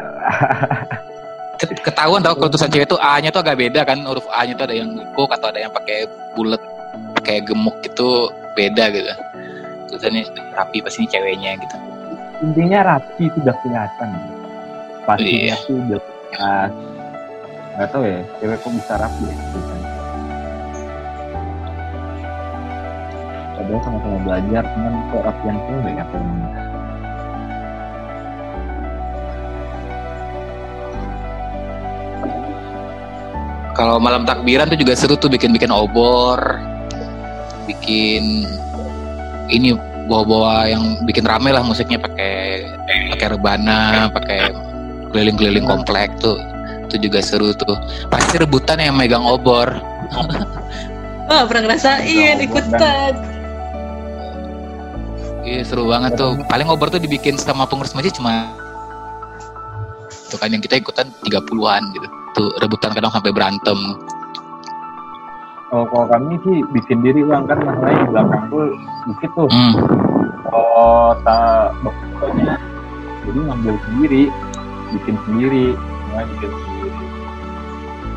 [1.55, 4.65] Ket- ketahuan tau kalau tulisan cewek itu A-nya tuh agak beda kan huruf A-nya tuh
[4.65, 6.59] ada yang ngikuk atau ada yang pakai bulat
[7.13, 8.07] pakai gemuk itu
[8.53, 9.11] beda gitu
[9.89, 11.75] tulisannya rapi pasti ini ceweknya gitu
[12.41, 14.09] intinya rapi itu udah kelihatan
[15.03, 15.55] pastinya Iya.
[15.61, 16.01] tuh udah
[17.73, 19.35] nggak tahu ya cewek kok bisa rapi ya?
[23.53, 26.05] Padahal sama-sama belajar cuman kok rapian udah ya
[33.73, 36.61] kalau malam takbiran tuh juga seru tuh bikin-bikin obor
[37.65, 38.45] bikin
[39.49, 39.73] ini
[40.05, 42.69] bawa-bawa yang bikin rame lah musiknya pakai
[43.17, 44.53] pakai rebana pakai
[45.09, 46.52] keliling-keliling komplek tuh
[46.93, 47.73] itu juga seru tuh
[48.07, 49.73] pasti rebutan yang megang obor
[51.23, 53.15] Oh, pernah ngerasain ikutan.
[55.41, 56.35] Iya seru banget tuh.
[56.45, 58.51] Paling obor tuh dibikin sama pengurus masjid cuma
[60.27, 62.07] tuh kan yang kita ikutan 30-an gitu.
[62.33, 63.79] Tuh rebutan kadang sampai berantem.
[65.67, 68.63] kalau kalau kami sih bikin diri bang kan masalahnya di belakang tuh
[69.09, 69.73] dikit tuh Hmm.
[70.45, 70.93] kalau
[71.25, 72.53] tak pokoknya
[73.25, 74.23] jadi ngambil sendiri
[74.93, 76.72] bikin sendiri semuanya bikin sendiri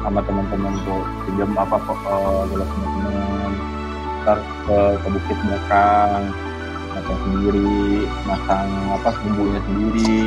[0.07, 3.53] sama teman-teman tuh pinjam apa kok eh, dengan teman-teman.
[4.23, 6.23] Ntar ke, ke bukit belakang
[6.95, 10.23] masang sendiri masang apa bumbunya sendiri.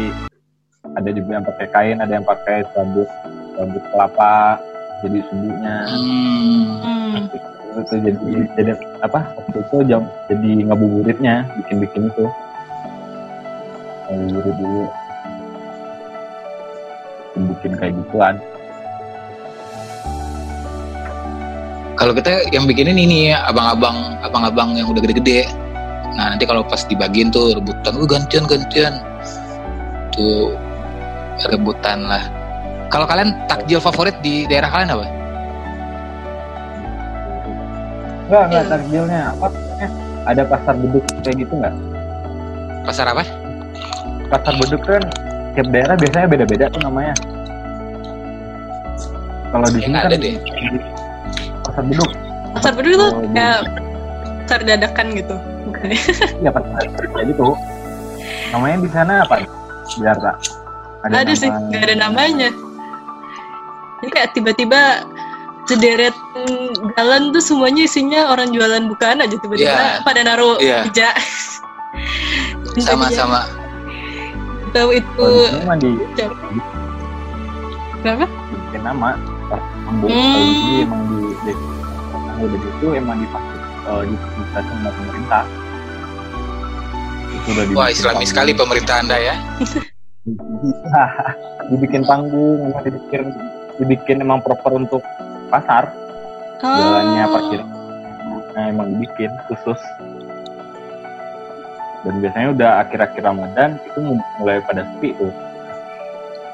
[1.00, 3.08] Ada juga yang pakai kain ada yang pakai sabut
[3.56, 4.60] sabut kelapa
[5.00, 7.32] jadi sumbunya Hmm.
[7.80, 8.20] Itu jadi
[8.60, 12.28] jadi apa waktu itu jam jadi ngabuburitnya bikin bikin itu.
[14.12, 14.86] Ngabuburit dulu.
[17.40, 18.36] Bikin kayak gituan
[22.00, 25.52] Kalau kita yang bikinin ini ya, abang-abang abang-abang yang udah gede-gede.
[26.16, 29.04] Nah, nanti kalau pas dibagiin tuh rebutan, "Uh, gantian gantian."
[30.16, 30.56] Tuh
[31.52, 32.24] rebutan lah.
[32.88, 35.20] Kalau kalian takjil favorit di daerah kalian apa?
[38.30, 39.48] enggak enggak takjilnya apa
[40.30, 41.74] ada pasar beduk kayak gitu nggak
[42.86, 43.26] Pasar apa?
[44.30, 45.02] pasar beduk kan
[45.58, 47.18] tiap daerah biasanya beda-beda tuh namanya
[49.50, 50.38] kalau di sini kan ada deh.
[51.80, 52.10] Pasar beduk
[52.52, 53.60] Pasar beduk tuh Oh, kayak
[54.44, 55.36] pasar dadakan gitu.
[55.64, 56.00] Bukan ya?
[56.42, 57.48] Iya pasar beduk kayak gitu
[58.50, 59.48] namanya di sana apa di
[59.96, 60.32] Jakarta
[61.00, 62.50] Ada, sih, nama- nggak ada namanya.
[64.00, 64.82] Jadi kayak tiba-tiba
[65.64, 70.04] sederet mm, jalan tuh semuanya isinya orang jualan bukaan aja tiba-tiba Iya.
[70.04, 70.84] pada naruh Iya.
[70.84, 71.10] meja.
[72.84, 73.48] Sama-sama.
[74.70, 75.90] Tahu itu kalau di
[78.00, 78.26] berapa?
[78.28, 79.18] bikin nama
[79.50, 79.98] pas Hmm.
[79.98, 80.06] kalau
[80.40, 81.18] di sini emang di
[82.46, 84.14] di situ emang dipasang uh, di
[84.46, 85.44] stasiun sama pemerintah
[87.30, 88.28] itu udah Wah, islami panggung.
[88.28, 89.36] sekali pemerintah Anda ya.
[91.70, 93.24] Dibikin panggung emang dibikin
[93.76, 95.02] dibikin emang proper untuk
[95.50, 95.90] pasar
[96.60, 97.32] jalannya Oh.
[97.32, 97.62] parkir
[98.50, 99.80] nah emang dibikin khusus
[102.00, 104.00] dan biasanya udah akhir-akhir Ramadan itu
[104.36, 105.32] mulai pada sepi tuh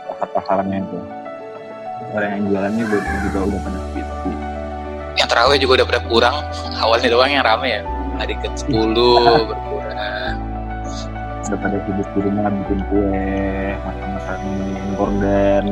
[0.07, 0.97] pasar-pasarannya itu
[2.13, 4.01] orang yang jualannya juga, juga udah pada sepi
[5.15, 6.35] Yang terawih juga udah pada kurang.
[6.75, 7.81] Awalnya doang yang rame ya.
[8.15, 8.93] Hari ke 10
[9.49, 10.37] berkurang.
[11.45, 13.21] udah pada sibuk di rumah bikin kue
[13.85, 14.37] masak-masak
[14.97, 15.63] gorden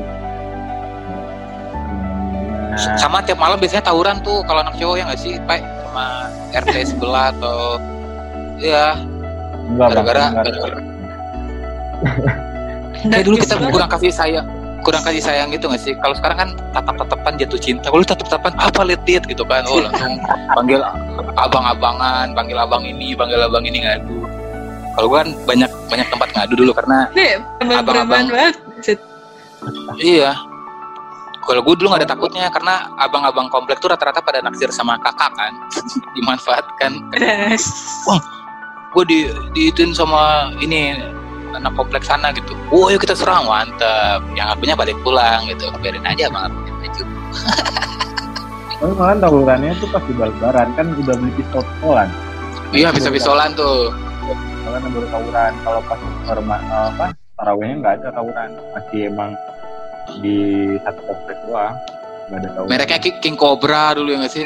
[2.70, 5.66] nah, Sama tiap malam biasanya tawuran tuh kalau anak cowok ya nggak sih, Pak?
[5.66, 6.06] Sama
[6.54, 7.82] RT sebelah atau
[8.62, 8.94] ya
[9.82, 10.86] gara-gara gara-gara-
[13.10, 14.46] kayak dulu kita kurang kasih sayang
[14.84, 18.82] kurang kasih sayang gitu nggak sih kalau sekarang kan tatap-tatapan jatuh cinta kalau tatap-tatapan apa
[18.84, 20.20] litit gitu kan oh langsung
[20.54, 20.80] panggil
[21.40, 24.28] abang-abangan panggil abang ini panggil abang ini ngadu
[24.94, 28.26] kalau gua kan banyak banyak tempat ngadu dulu karena preman-preman Abang-abang.
[28.30, 28.56] banget.
[29.98, 30.38] Iya
[31.44, 35.32] kalau gue dulu nggak ada takutnya karena abang-abang komplek tuh rata-rata pada naksir sama kakak
[35.36, 35.54] kan
[36.16, 37.68] dimanfaatkan Beres.
[38.94, 39.20] gue di
[39.58, 40.96] diituin sama ini
[41.54, 42.54] anak kompleks sana gitu.
[42.70, 44.22] Oh, yuk kita serang, mantap.
[44.34, 45.70] Yang akunya balik pulang gitu.
[45.80, 47.04] Biarin aja bang akunya maju.
[48.74, 52.10] Tapi malah tawurannya tuh pas di lebaran kan udah beli pistol pistolan.
[52.70, 53.94] Iya, bisa pistolan tuh.
[54.64, 55.52] Kalian baru tawuran.
[55.62, 58.50] Kalau pas hormat apa tarawehnya nggak ada tawuran.
[58.74, 59.32] Masih emang
[60.20, 60.38] di
[60.82, 61.76] satu komplek doang.
[62.28, 62.70] Nggak ada tawuran.
[62.70, 64.46] Mereknya Ki- King Cobra dulu ya nggak sih?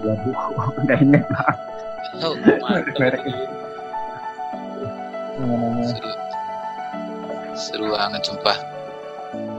[0.00, 0.32] Waduh,
[0.86, 1.24] nggak inget
[2.18, 2.32] Oh,
[2.64, 2.96] mantap.
[2.96, 3.36] mereknya.
[7.58, 7.90] Seru.
[7.90, 8.56] Banget sumpah.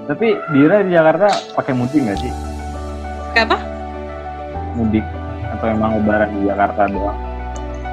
[0.08, 2.34] Tapi Dira di Jakarta pakai mudik nggak sih?
[3.38, 3.60] Apa?
[4.74, 5.06] Mudik
[5.54, 7.20] atau emang lebaran di Jakarta doang?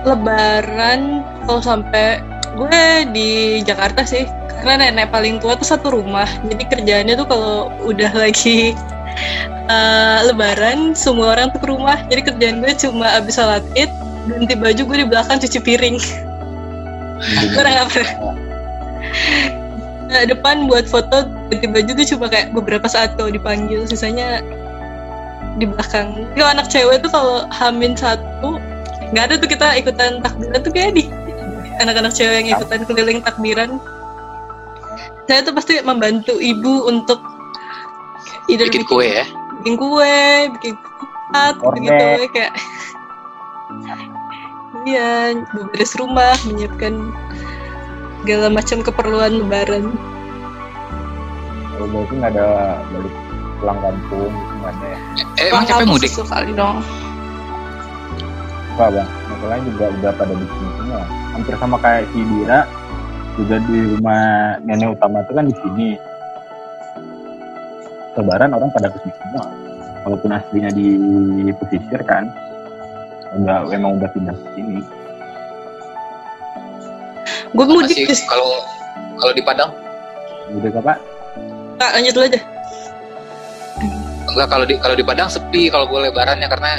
[0.06, 2.22] Lebaran kalau sampai
[2.56, 4.24] gue di Jakarta sih
[4.62, 8.72] karena nenek paling tua tuh satu rumah jadi kerjaannya tuh kalau udah lagi
[9.68, 13.92] eh, Lebaran semua orang tuh ke rumah jadi kerjaan gue cuma abis sholat id
[14.26, 16.00] ganti baju gue di belakang cuci piring
[17.52, 18.46] gue nggak pernah
[19.16, 19.65] Nah,
[20.10, 24.42] depan buat foto ganti baju tuh cuma kayak beberapa saat kalau dipanggil sisanya
[25.56, 28.60] di belakang kalau anak cewek tuh kalau hamin satu
[29.14, 31.08] nggak ada tuh kita ikutan takbiran tuh kayak di
[31.82, 33.78] anak-anak cewek yang ikutan keliling takbiran
[35.26, 37.18] saya tuh pasti membantu ibu untuk
[38.46, 39.26] either Bikin kue ya.
[39.62, 40.18] bikin kue
[40.58, 41.82] bikin kupat Kornet.
[41.82, 42.52] gitu kayak
[44.86, 46.94] iya beberes rumah menyiapkan
[48.26, 49.94] segala macam keperluan lebaran
[51.70, 52.46] Kalau berarti nggak ada
[52.90, 53.14] balik
[53.62, 54.98] pulang kampung nggak ada ya?
[55.38, 56.10] Eh, emang capek mudik?
[56.10, 56.82] sekali dong
[58.74, 61.02] Enggak bang, masalahnya juga udah pada di sini semua.
[61.32, 62.60] Hampir sama kayak si Dira,
[63.40, 64.24] juga di rumah
[64.68, 65.88] nenek utama itu kan di sini.
[68.20, 69.48] Lebaran orang pada ke sini semua.
[70.04, 70.92] Walaupun aslinya di
[71.56, 72.28] pesisir kan,
[73.40, 74.84] udah emang udah pindah ke sini.
[77.54, 78.50] Gue mudik Masih kalau
[79.16, 79.70] kalau di Padang
[80.46, 80.94] Udah apa?
[81.76, 82.40] Kak, lanjut dulu aja
[84.26, 86.72] enggak kalau di kalau di Padang sepi kalau gue lebarannya karena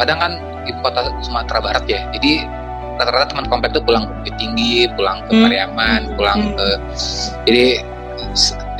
[0.00, 0.32] Padang kan
[0.64, 2.00] ibu kota Sumatera Barat ya.
[2.16, 2.42] Jadi
[2.96, 5.42] rata-rata teman komplek tuh pulang ke Tinggi, pulang ke Hmm.
[5.46, 6.54] Pariaman, pulang Hmm.
[6.56, 6.66] ke
[7.44, 7.64] jadi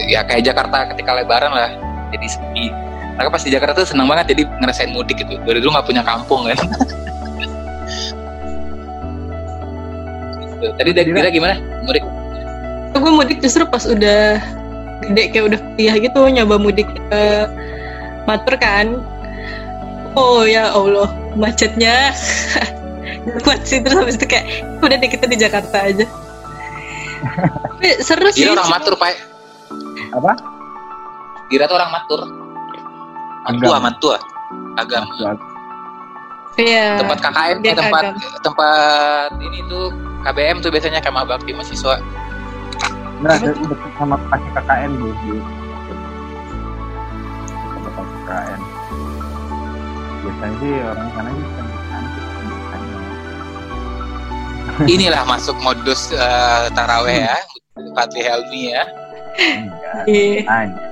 [0.08, 1.70] ya kayak Jakarta ketika lebaran lah.
[2.12, 2.66] Jadi sepi.
[3.12, 5.36] Maka pas di Jakarta tuh senang banget jadi ngerasain mudik gitu.
[5.44, 6.58] Dari dulu nggak punya kampung kan.
[10.62, 10.70] gitu.
[10.78, 11.58] Tadi dari Dira gimana?
[11.82, 12.04] Mudik?
[13.02, 14.38] gue mudik justru pas udah
[15.02, 17.22] gede kayak udah kuliah gitu nyoba mudik ke
[18.30, 19.02] Matur kan
[20.14, 22.14] oh ya Allah macetnya
[23.42, 26.06] kuat sih terus habis itu kayak udah deh kita di Jakarta aja
[27.82, 29.14] tapi seru sih Dira orang Matur, Pak.
[30.14, 30.32] Apa?
[31.50, 32.20] Dira tuh orang Matur.
[33.42, 33.82] Mantua, Agam.
[33.82, 34.16] Mantua.
[34.78, 35.02] Agam.
[36.57, 38.40] Iya Tempat KKN, Dia eh, tempat agam.
[38.44, 39.88] tempat ini tuh
[40.22, 41.96] KBM tuh biasanya kemah bakti mahasiswa.
[43.22, 43.38] Nah,
[43.96, 45.09] sama pakai KKN bu.
[45.14, 45.32] di
[47.72, 48.61] Tempat KKN.
[50.22, 52.96] Biasanya sih orang sana sih kan cantik biasanya.
[54.86, 57.36] Inilah masuk modus eh, taraweh ya.
[57.96, 58.84] Fatih Helmi ya.
[59.40, 60.05] Enggak.
[60.07, 60.91] Iya.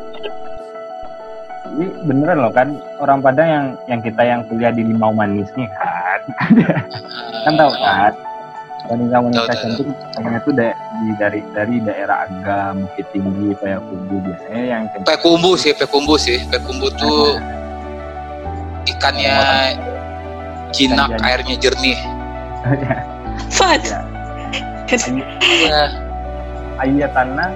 [1.71, 2.69] Ini beneran loh kan
[2.99, 6.21] orang Padang yang yang kita yang kuliah di Limau Manis nih kan,
[7.47, 8.13] kan tahu kan
[8.91, 14.83] wanita-wanita cantik biasanya tuh da- di dari dari daerah Agam, Bukit Tinggi, Payakumbuh biasanya yang
[14.91, 16.43] cantik Pekumbu sih, pekumbu sih.
[16.51, 17.39] Pekumbu tuh
[18.91, 19.39] ikannya
[20.75, 21.27] jinak, Ikan jadi.
[21.31, 21.99] airnya jernih.
[23.49, 23.81] Fat
[24.91, 24.99] Ya.
[25.71, 25.83] Ya,
[26.83, 27.51] ayat tanah,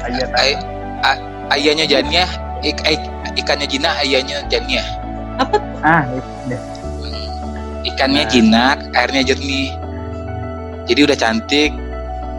[0.00, 1.52] ayat Ay- tanah.
[1.52, 2.24] ayahnya jania,
[2.60, 4.84] ik, ik- ikannya jinak, ayahnya jania.
[5.80, 6.60] Ah, itu deh.
[7.86, 8.30] Ikannya Nah.
[8.30, 9.70] jinak, airnya jernih.
[10.84, 11.70] Jadi udah cantik,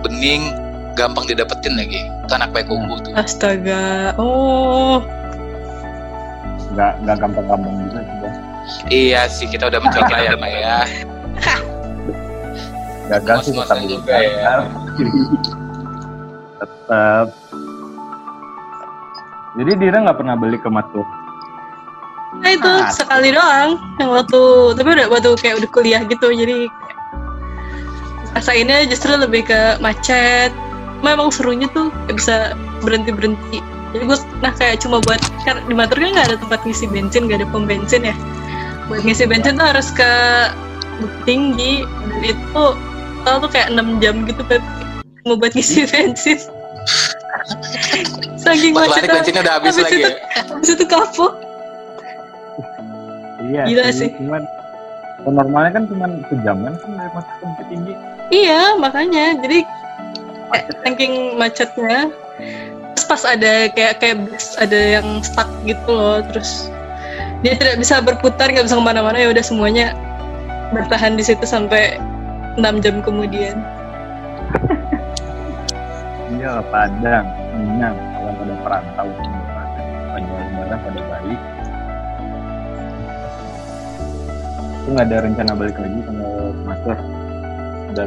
[0.02, 0.52] bening,
[0.94, 2.04] gampang didapetin lagi.
[2.26, 3.14] Itu anak pekumbu tuh.
[3.16, 5.02] astaga oh
[6.70, 8.36] nggak nggak gampang-gampang juga sih Bang.
[8.88, 10.78] Iya sih, kita udah mencoba ya, Pak ya.
[13.10, 14.54] gagal sih tetap juga ya.
[16.60, 17.28] tetap
[19.58, 21.06] jadi Dira nggak pernah beli ke Matur
[22.40, 22.94] nah itu Ah.
[22.94, 24.42] sekali doang yang waktu
[24.78, 26.70] tapi udah waktu kayak udah kuliah gitu jadi
[28.38, 30.54] rasainnya justru lebih ke macet.
[31.02, 32.36] Memang serunya tuh kayak bisa
[32.86, 36.62] berhenti berhenti jadi gue nah kayak cuma buat kan di Matur kan nggak ada tempat
[36.62, 38.14] ngisi bensin nggak ada pom bensin ya.
[38.86, 40.12] Buat ngisi bensin tuh harus ke
[41.00, 42.64] Bukit tinggi dan itu
[43.24, 44.60] tau tuh kayak 6 jam gitu Pep
[45.26, 46.38] mau buat ngisi bensin
[48.36, 50.14] saking macetnya bensinnya udah habis Habis lagi itu- ya.
[50.48, 51.34] habis itu kapok
[53.46, 54.10] iya Gila sih.
[54.16, 54.42] cuman
[55.24, 57.94] oh, normalnya kan cuma sejaman kan dari Matur ke Bukit Tinggi
[58.30, 59.42] Iya, makanya.
[59.42, 60.82] Jadi kayak Macet ya?
[60.86, 62.00] saking macetnya.
[62.94, 66.70] Terus pas ada kayak kayak bus ada yang stuck gitu loh, terus
[67.42, 69.98] dia tidak bisa berputar, nggak bisa ke mana-mana ya udah semuanya
[70.70, 71.98] bertahan di situ sampai
[72.62, 73.58] 6 jam kemudian.
[76.40, 77.28] Iya Padang
[77.60, 79.08] Minang kalau pada perantau
[80.16, 81.42] pada lebaran pada balik.
[84.80, 86.28] Itu nggak ada rencana balik lagi sama
[86.64, 86.98] Matur
[87.92, 88.06] udah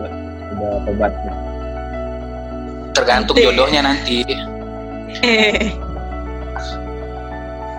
[0.56, 1.32] udah tobat ya.
[2.96, 4.24] Tergantung jodohnya nanti.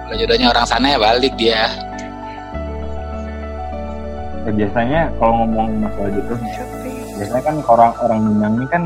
[0.03, 1.65] Kalau jodohnya orang sana ya balik dia.
[4.43, 6.35] Ya, biasanya kalau ngomong masalah gitu
[7.15, 8.83] biasanya kan orang orang Minang ini kan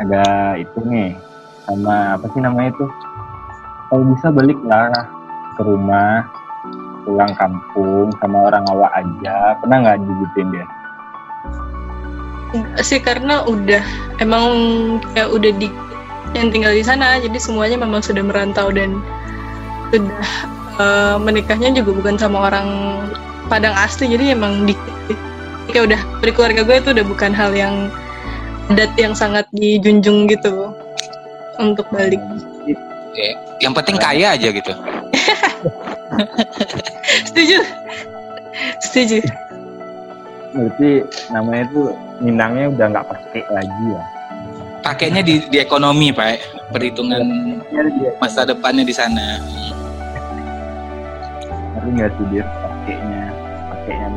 [0.00, 1.16] agak itu nih
[1.66, 2.86] sama apa sih namanya itu
[3.90, 4.90] kalau bisa balik lah
[5.56, 6.26] ke rumah
[7.06, 10.66] pulang kampung sama orang awak aja pernah nggak digituin dia
[12.80, 13.82] sih karena udah
[14.22, 14.44] emang
[15.12, 15.68] kayak udah di
[16.34, 19.00] yang tinggal di sana, jadi semuanya memang sudah merantau dan
[19.94, 20.28] sudah
[20.76, 22.68] eh, menikahnya juga bukan sama orang
[23.46, 25.14] Padang asli, jadi emang dikit.
[25.70, 27.94] Kayak udah dari keluarga gue itu udah bukan hal yang
[28.70, 30.74] adat yang sangat dijunjung gitu
[31.56, 32.20] untuk balik.
[33.16, 33.32] Ya,
[33.64, 34.72] yang penting kaya aja gitu.
[37.30, 37.58] Setuju?
[38.80, 39.18] Setuju.
[40.56, 41.82] berarti namanya itu
[42.16, 44.00] Minangnya udah nggak pakai lagi ya
[44.80, 46.70] Pakainya di, di ekonomi, Pak.
[46.70, 47.20] Perhitungan
[48.22, 49.42] masa depannya di sana.
[51.76, 53.30] tapi nggak sih dia pakainya
[53.70, 54.08] pakainya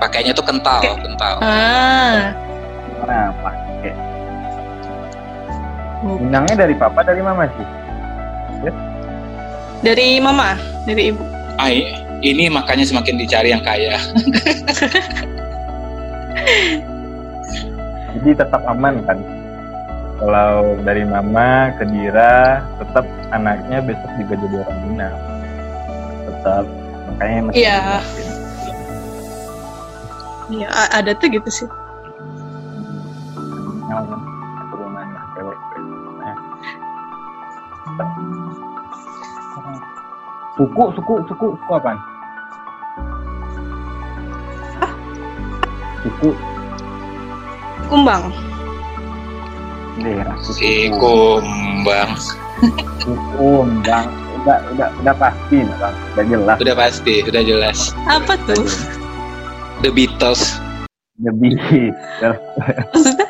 [0.00, 1.34] Pakainya tuh kental, kental.
[1.40, 2.34] Ah,
[3.00, 3.92] mana pakai
[6.04, 7.66] Minangnya dari papa dari mama sih
[9.80, 10.56] dari mama,
[10.88, 11.20] dari ibu.
[11.60, 11.84] Ay,
[12.24, 14.00] ini makanya semakin dicari yang kaya.
[18.14, 19.18] jadi tetap aman kan
[20.16, 25.14] kalau dari mama ke Dira tetap anaknya besok juga jadi orang Minang
[26.24, 26.64] tetap
[27.10, 27.76] makanya masih Iya.
[27.76, 28.33] dijelasin.
[30.52, 31.68] Ya, a- ada tuh gitu sih.
[35.34, 35.56] Cewek
[36.20, 36.36] Nah,
[40.54, 41.98] Suku, suku, suku, suku apaan?
[46.04, 46.30] Suku
[47.90, 48.24] Kumbang.
[49.98, 52.10] daerah Si kumbang.
[53.02, 53.50] Suku,
[53.82, 54.06] bang.
[54.42, 55.94] Udah, udah, udah pasti, bang.
[56.14, 56.56] Udah jelas.
[56.60, 57.78] Udah pasti, udah jelas.
[58.06, 58.64] Apa tuh?
[59.84, 60.56] The Beatles.
[61.20, 61.60] Lebih.
[62.88, 63.28] Maksudnya?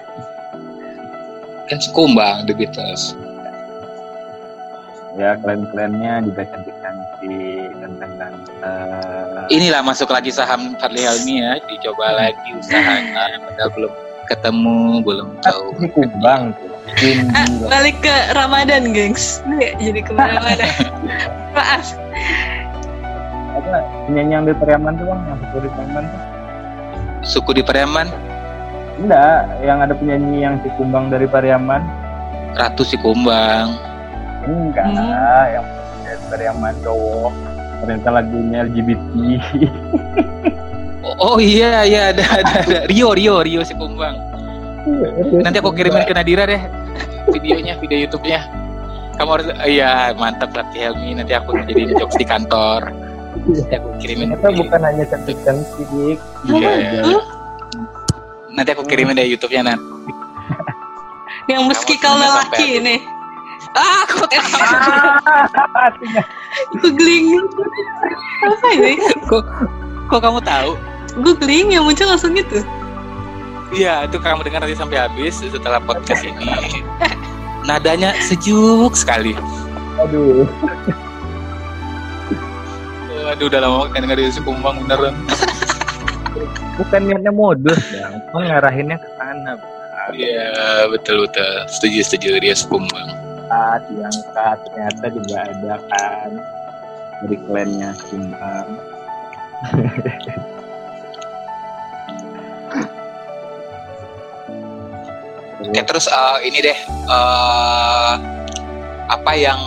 [1.67, 3.19] Kan si kumbang The Beatles.
[5.19, 7.75] ya, klan-klannya juga cantik-cantik.
[7.83, 9.51] Ganteng-ganteng.
[9.51, 11.59] Inilah masuk lagi saham Fadli Helmi ya.
[11.67, 13.43] Dicoba lagi usahanya.
[13.51, 13.93] Padahal belum
[14.31, 15.75] ketemu, belum tahu.
[15.83, 16.71] Si kumbang tuh.
[17.35, 19.43] Ah, balik ke Ramadan, gengs.
[19.83, 20.71] Jadi ke mana-mana.
[21.59, 21.99] Maaf.
[23.55, 26.34] apa penyanyi yang di Periaman tuh bang yang di Periaman tuh
[27.25, 28.07] Suku di Pariaman,
[29.01, 31.81] enggak yang ada penyanyi yang si kumbang dari Pariaman
[32.55, 33.75] Ratu si kumbang.
[34.45, 35.55] enggak Hmm.
[35.57, 35.67] yang
[36.05, 37.33] dari Pariaman cowok
[37.83, 39.13] ternyata lagunya LGBT
[41.05, 42.79] Oh, oh iya, iya ada, ada, ada.
[42.89, 44.17] Rio, Rio, Rio si kumbang.
[45.45, 46.61] Nanti aku kirimin ke Nadira deh
[47.29, 48.41] videonya, video YouTube-nya.
[49.21, 51.13] Kamu harus, iya mantap Rati Helmi.
[51.13, 52.89] Nanti aku jadi jokes di kantor.
[53.45, 54.33] Nanti aku kirimin.
[54.33, 56.19] ternyata bukan hanya cantik-cantik
[56.49, 56.73] Iya.
[57.05, 57.23] Huh?
[58.57, 59.81] Nanti aku kirimin deh YouTube-nya Nat.
[61.45, 63.01] Yang meski kau lelaki nih.
[63.75, 64.49] Ah, aku tahu.
[65.77, 66.23] Artinya,
[66.81, 67.43] Googling.
[68.47, 68.93] Apa ini?
[69.29, 69.43] Kok,
[70.09, 70.71] kok kamu tahu?
[71.21, 72.63] Googling yang muncul langsung gitu.
[73.75, 76.81] Iya, itu kamu dengar nanti sampai habis setelah podcast ini.
[77.67, 79.35] Nadanya sejuk sekali.
[79.95, 80.43] aduh
[83.25, 85.17] Aduh, udah lama kan dengar si kumbang beneran.
[86.75, 89.55] bukan niatnya modus bang cuma ngarahinnya ke sana.
[90.13, 91.53] Iya, betul betul.
[91.71, 93.09] Setuju setuju dia si kumbang.
[93.45, 96.31] saat diangkat ternyata juga ada kan
[97.23, 98.69] dari klannya kumbang
[105.65, 108.13] Oke, terus eh, ini deh eh,
[109.09, 109.61] apa yang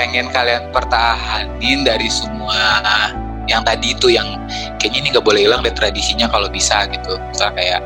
[0.00, 2.80] pengen kalian pertahanin dari semua
[3.44, 4.40] yang tadi itu yang
[4.80, 7.20] kayaknya ini nggak boleh hilang deh tradisinya kalau bisa gitu.
[7.28, 7.80] Misalnya kayak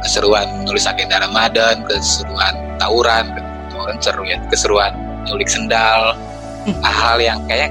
[0.00, 3.36] keseruan nulis agenda Ramadan, keseruan tawuran,
[3.68, 4.96] tawuran seru ya, keseruan
[5.28, 6.16] nyulik sendal,
[6.86, 7.68] hal-hal yang kayak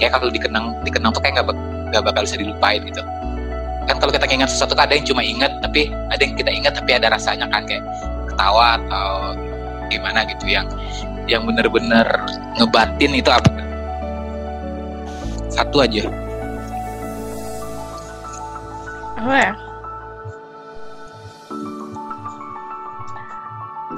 [0.00, 1.52] kayak kalau dikenang dikenang tuh kayak nggak
[1.92, 3.04] nggak bakal bisa dilupain gitu.
[3.84, 6.96] Kan kalau kita ingat sesuatu ada yang cuma ingat tapi ada yang kita ingat tapi
[6.96, 7.84] ada rasanya kan kayak
[8.32, 9.36] ketawa atau
[9.88, 10.68] gimana gitu yang
[11.28, 12.06] yang bener-bener
[12.56, 13.50] ngebatin itu apa?
[15.52, 16.08] Satu aja.
[19.18, 19.52] Apa ya?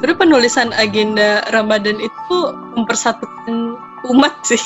[0.00, 2.36] Sebenarnya penulisan agenda Ramadan itu
[2.72, 3.76] mempersatukan
[4.08, 4.62] umat sih.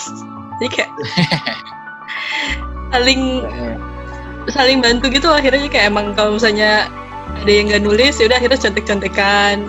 [0.63, 0.93] Jadi kayak
[2.95, 3.43] saling
[4.55, 6.87] saling bantu gitu akhirnya kayak emang kalau misalnya
[7.43, 9.67] ada yang nggak nulis ya udah akhirnya contek-contekan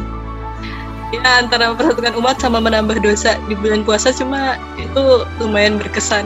[1.13, 5.03] ya antara mempersatukan umat sama menambah dosa di bulan puasa cuma itu
[5.37, 6.25] lumayan berkesan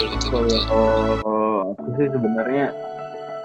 [0.00, 0.64] Betul betul.
[0.64, 1.28] betul.
[1.28, 2.72] Oh, aku sih sebenarnya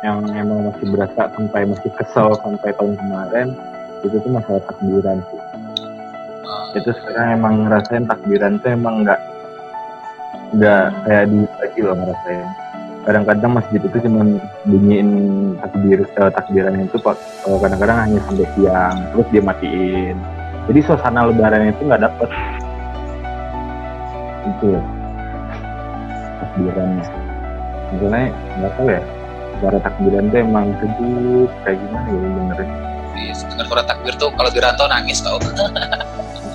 [0.07, 3.47] yang emang masih berasa sampai masih kesel sampai tahun kemarin
[4.07, 5.41] itu tuh masalah takbiran sih.
[6.79, 9.19] Itu sekarang emang ngerasain takbiran tuh emang nggak
[10.55, 12.47] nggak kayak di lagi loh ngerasain.
[13.05, 14.25] Kadang-kadang masjid itu cuma
[14.65, 15.09] bunyiin
[15.61, 20.17] takbir eh, takbiran itu pak eh, kadang-kadang hanya sampai siang terus dia matiin.
[20.65, 22.29] Jadi suasana lebaran itu nggak dapet
[24.45, 24.77] itu
[26.37, 27.05] takbirannya
[27.93, 28.29] misalnya
[28.61, 29.01] nggak tahu ya
[29.57, 32.71] suara takbiran tuh emang sejuk kayak gimana ya benerin
[33.15, 35.39] Iya, Dengar suara takbir tuh kalau di rantau nangis tau.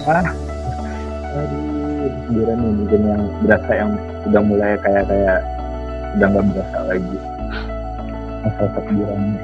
[0.04, 0.20] ah
[1.40, 3.90] aduh takbiran yang mungkin yang berasa yang
[4.28, 5.40] udah mulai kayak kayak
[6.18, 7.16] udah nggak berasa lagi
[8.40, 9.40] masa takbirannya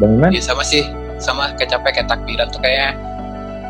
[0.00, 0.84] bang Iman Iya sama sih,
[1.20, 2.96] sama kayak capek kayak takbiran tuh kayak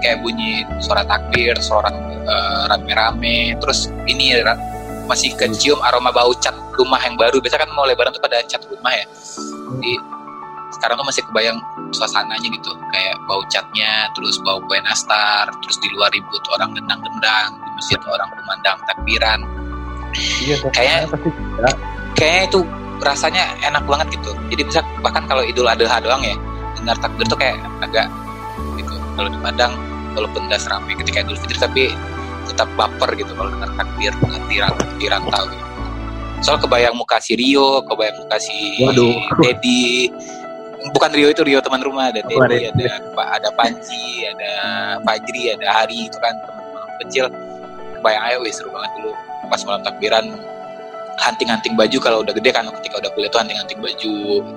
[0.00, 1.90] kayak bunyi suara takbir, suara
[2.24, 4.58] eh, rame-rame, terus ini ra-
[5.10, 7.42] masih kecium aroma bau cat rumah yang baru.
[7.42, 9.04] Biasa kan mau lebaran tuh pada cat rumah ya.
[9.74, 9.92] Jadi
[10.70, 11.58] sekarang tuh masih kebayang
[11.90, 17.58] suasananya gitu, kayak bau catnya, terus bau kue nastar, terus di luar ribut orang gendang-gendang,
[17.58, 19.40] di masjid orang kumandang takbiran.
[20.46, 21.28] iya kayak- pasti.
[22.14, 22.61] Kayaknya itu
[23.00, 24.30] rasanya enak banget gitu.
[24.52, 26.36] Jadi bisa bahkan kalau Idul Adha doang ya,
[26.76, 28.06] dengar takbir tuh kayak agak
[28.76, 28.94] gitu.
[29.16, 29.72] Kalau di Padang
[30.12, 31.84] walaupun nggak seramai ketika Idul Fitri tapi
[32.44, 34.12] tetap baper gitu kalau dengar takbir
[34.48, 35.64] di, ran- di rantau gitu.
[36.40, 39.12] Soal kebayang muka si Rio, kebayang muka si Waduh.
[39.38, 40.08] Dedi.
[40.80, 42.56] Bukan Rio itu Rio teman rumah, ada Dedi, ada.
[42.72, 44.52] ada Pa- ada Panji, ada
[45.04, 47.24] Fajri, ada Hari itu kan teman-teman kecil.
[48.00, 49.12] bayang aja wih seru banget dulu
[49.52, 50.24] pas malam takbiran
[51.20, 54.14] hunting-hunting baju kalau udah gede kan ketika udah kuliah tuh hunting-hunting baju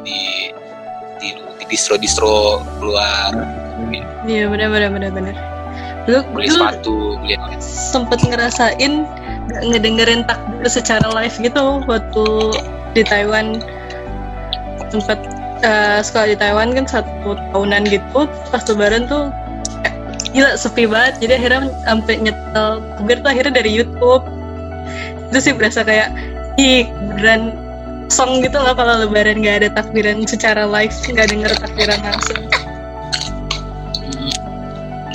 [0.08, 0.20] di
[1.20, 3.32] di di distro distro keluar.
[4.24, 5.36] Iya benar benar benar benar.
[6.08, 8.94] Dulu beli dulu sepatu beli sempet ngerasain
[9.72, 12.26] ngedengerin takbir secara live gitu waktu
[12.96, 13.60] di Taiwan?
[14.92, 15.20] Sempet
[15.64, 19.32] eh, sekolah di Taiwan kan satu tahunan gitu pas lebaran tuh
[19.88, 19.94] eh,
[20.32, 21.24] gila sepi banget.
[21.24, 22.68] Jadi akhirnya sampai nyetel
[23.00, 24.24] takbir tuh akhirnya dari YouTube.
[25.32, 27.54] Itu sih berasa kayak ih beneran
[28.08, 32.42] song gitu lah kalau lebaran nggak ada takbiran secara live nggak denger takbiran langsung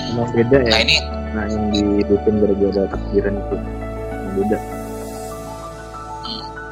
[0.08, 0.70] Emang beda ya.
[0.72, 0.96] nah ini
[1.28, 3.54] Nah yang dihidupin gara-gara takbiran itu.
[3.54, 4.58] Yang beda.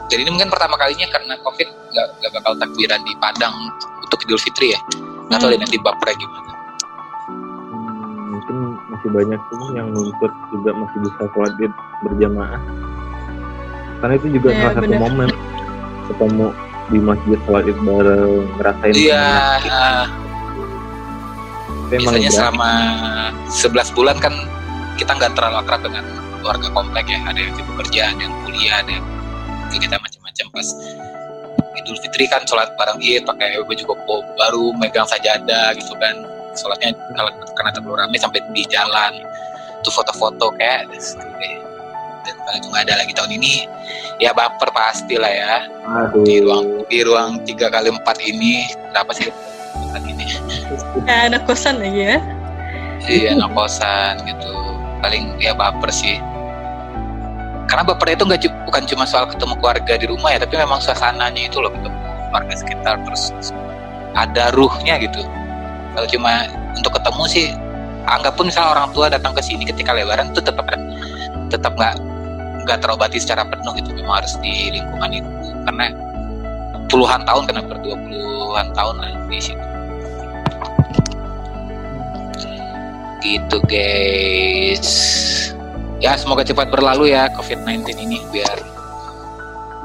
[0.06, 3.54] jadi ini mungkin pertama kalinya karena covid nggak nggak bakal takbiran di Padang
[4.00, 4.80] untuk Idul Fitri ya
[5.28, 5.60] nggak tahu Hmm.
[5.60, 6.52] nanti bapernya gimana
[7.26, 8.56] Hmm, mungkin
[8.88, 12.60] masih banyak tuh yang nuntut juga masih bisa sholat id berjamaah.
[14.07, 15.00] Karena itu juga Iya, salah satu bener.
[15.02, 15.28] momen.
[16.07, 16.46] Ketemu
[16.86, 19.26] di masjid sholat id bareng ngerasain iya.
[21.90, 22.70] Emang biasanya selama
[23.50, 24.30] 11 bulan kan
[24.94, 26.07] kita nggak terlalu akrab dengan
[26.38, 27.18] keluarga komplek ya.
[27.26, 29.07] Ada yang sibuk kerja ada yang kuliah ada yang
[29.74, 30.46] kegiatan macam-macam.
[30.54, 30.68] Pas
[31.74, 36.14] Idul Fitri kan sholat bareng id pakai baju koko baru megang sajadah gitu kan.
[36.54, 39.18] Sholatnya kalau karena terlalu ramai sampai di jalan.
[39.82, 41.65] Tuh foto-foto kayak deh.
[42.26, 43.54] Dan kalau itu nggak ada lagi tahun ini.
[44.18, 45.54] Ya baper pasti lah ya.
[45.86, 46.26] Aduh.
[46.26, 49.30] di ruang di ruang tiga kali empat ini berapa sih?
[49.30, 50.26] Tempat ini
[51.06, 52.18] kayak anak kosan aja ya.
[53.06, 54.52] Iya anak kosan gitu.
[55.04, 56.18] Paling dia baper sih.
[57.66, 61.50] Karena bapernya itu nggak bukan cuma soal ketemu keluarga di rumah ya tapi memang suasananya
[61.50, 61.96] itu loh ketemu
[62.30, 63.30] keluarga sekitar terus
[64.18, 65.22] ada ruhnya gitu.
[65.94, 67.46] Kalau cuma untuk ketemu sih
[68.06, 70.66] anggap pun misalnya orang tua datang ke sini ketika lebaran itu tetap
[71.50, 71.94] tetap nggak
[72.66, 75.30] nggak terobati secara penuh gitu memang harus di lingkungan itu
[75.64, 75.86] karena
[76.90, 79.66] puluhan tahun karena berdua puluhan tahun lah di situ
[83.22, 84.86] gitu guys
[85.98, 88.58] ya semoga cepat berlalu ya COVID-19 ini biar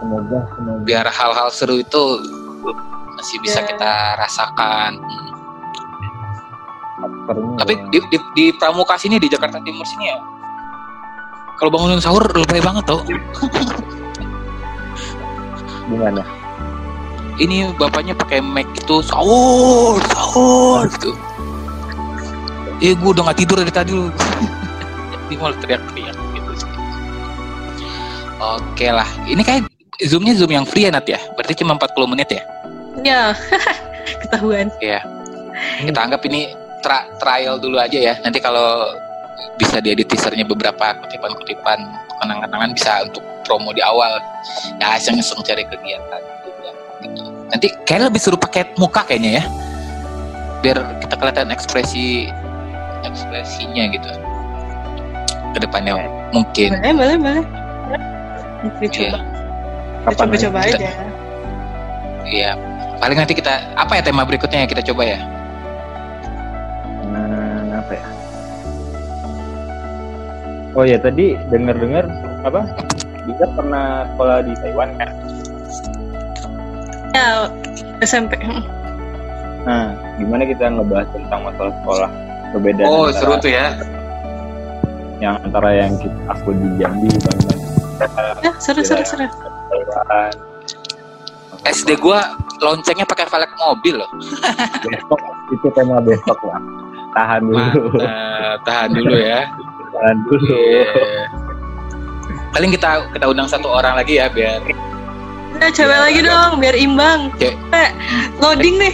[0.01, 0.81] Semoga semoga.
[0.81, 2.03] biar hal-hal seru itu
[3.21, 3.69] masih bisa Ya.
[3.69, 4.97] kita rasakan.
[6.97, 10.17] Faktornya tapi di, di, di Pramuka sini di Jakarta Timur sini ya
[11.61, 13.05] kalau bangunin sahur lebay banget tau.
[15.85, 16.25] Gimana?
[17.41, 21.17] ini bapaknya pakai mic itu sahur sahur gitu.
[22.81, 24.09] Eh gue udah gak tidur dari tadi lu.
[25.31, 26.71] Ini malah teriak-teriak gitu sih.
[28.41, 29.07] Oke lah.
[29.29, 29.69] Ini kayak
[30.01, 31.21] zoomnya zoom yang free ya Nat ya?
[31.37, 32.41] Berarti cuma 40 menit ya?
[33.05, 33.21] Ya
[34.25, 34.73] ketahuan.
[34.81, 35.05] Iya.
[35.87, 36.51] Kita anggap ini
[36.81, 38.13] tra- trial dulu aja ya.
[38.25, 38.97] Nanti kalau
[39.57, 41.79] bisa diedit teasernya beberapa kutipan-kutipan
[42.21, 44.17] kenang-kenangan bisa untuk promo di awal.
[44.81, 46.71] Ya iseng-iseng cari kegiatan juga.
[47.01, 47.21] Gitu.
[47.49, 49.43] Nanti kayak lebih seru pakai muka kayaknya ya.
[50.61, 52.29] Biar kita kelihatan ekspresi
[53.05, 54.09] ekspresinya gitu.
[55.51, 55.97] Ke depannya
[56.31, 56.77] mungkin.
[56.79, 57.43] boleh boleh boleh
[58.61, 59.09] Kita Iya.
[59.09, 59.19] coba
[60.01, 60.75] kita Kapan coba-coba aja?
[60.77, 60.89] aja
[62.25, 62.51] Iya.
[63.01, 65.19] Paling nanti kita apa ya tema berikutnya yang kita coba ya?
[70.71, 72.07] Oh ya tadi dengar-dengar
[72.47, 72.63] apa?
[73.27, 75.09] Dia pernah sekolah di Taiwan kan?
[77.11, 77.51] ya
[78.01, 78.39] SMP
[79.61, 82.09] Nah, gimana kita ngebahas tentang masalah sekolah?
[82.55, 83.77] Perbedaan Oh, seru tuh ya.
[85.21, 87.39] yang antara yang kita, aku di Jambi, Bang
[88.41, 89.29] ya seru seru seru
[89.69, 90.33] Taiwan.
[91.69, 94.09] SD gua loncengnya pakai velg mobil loh.
[94.81, 95.21] Besok
[95.53, 96.57] itu tema besok lah.
[97.11, 97.59] Tahan dulu,
[98.01, 99.45] Mantap, tahan dulu ya.
[99.91, 100.55] Tahan dulu.
[100.55, 100.85] Iya.
[102.51, 104.59] Paling kita kita undang satu orang lagi ya biar
[105.61, 107.55] ya cewek Iya, lagi agak- dong biar imbang Cewek.
[107.71, 107.89] Eh,
[108.37, 108.93] loading nih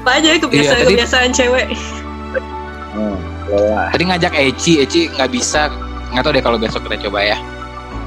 [0.00, 1.66] apa aja kebiasaan Iya, tadi- kebiasaan cewek
[2.90, 3.16] Hmm,
[3.46, 3.88] lelah.
[3.90, 5.70] tadi ngajak Eci, Eci nggak bisa.
[6.10, 7.36] Nggak tahu deh kalau besok kita coba ya.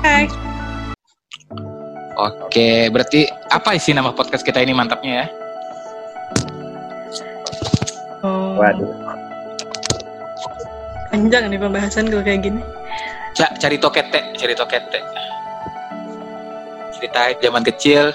[0.03, 0.27] Hai.
[2.13, 5.27] Oke, berarti apa isi nama podcast kita ini mantapnya ya?
[8.21, 9.12] Oh, Waduh.
[11.13, 12.61] Panjang nih pembahasan kalau kayak gini
[13.33, 15.01] Ca cari tokete, cari tokete.
[16.93, 18.13] Cerita zaman kecil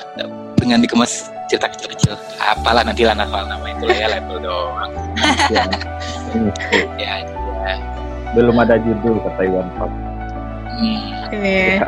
[0.54, 2.14] dengan dikemas cerita kecil-kecil.
[2.38, 4.90] Apalah nanti lah hafal nama itu lah ya level doang.
[5.50, 5.66] Ya.
[7.00, 7.74] Ya, ya.
[8.36, 9.90] belum ada judul ke Taiwan Pop.
[10.78, 11.02] Hmm.
[11.34, 11.80] Iya.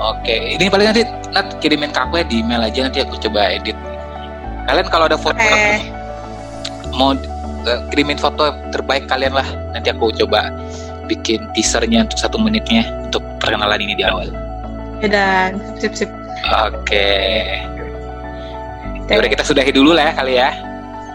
[0.00, 3.52] Oke, ini paling nanti Nat kirimin ke aku ya di email aja nanti aku coba
[3.52, 3.76] edit.
[4.66, 5.86] Kalian kalau ada foto Eh.
[6.96, 7.12] mau
[7.90, 10.50] kirimin foto terbaik kalian lah nanti aku coba
[11.06, 14.30] bikin teasernya untuk satu menitnya untuk perkenalan ini di awal
[15.04, 16.10] Ya dan sip sip.
[16.46, 17.10] oke
[19.06, 20.50] ya udah kita sudahi dulu lah ya kali ya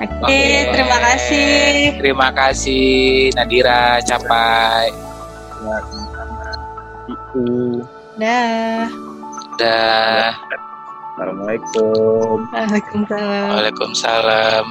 [0.01, 0.73] Oke, Oke.
[0.73, 1.53] terima kasih.
[2.01, 4.89] terima kasih Nadira Capai.
[8.17, 8.89] Dah.
[9.61, 10.33] dah
[11.13, 12.49] Assalamualaikum.
[12.49, 13.45] Waalaikumsalam.
[13.53, 14.65] Waalaikumsalam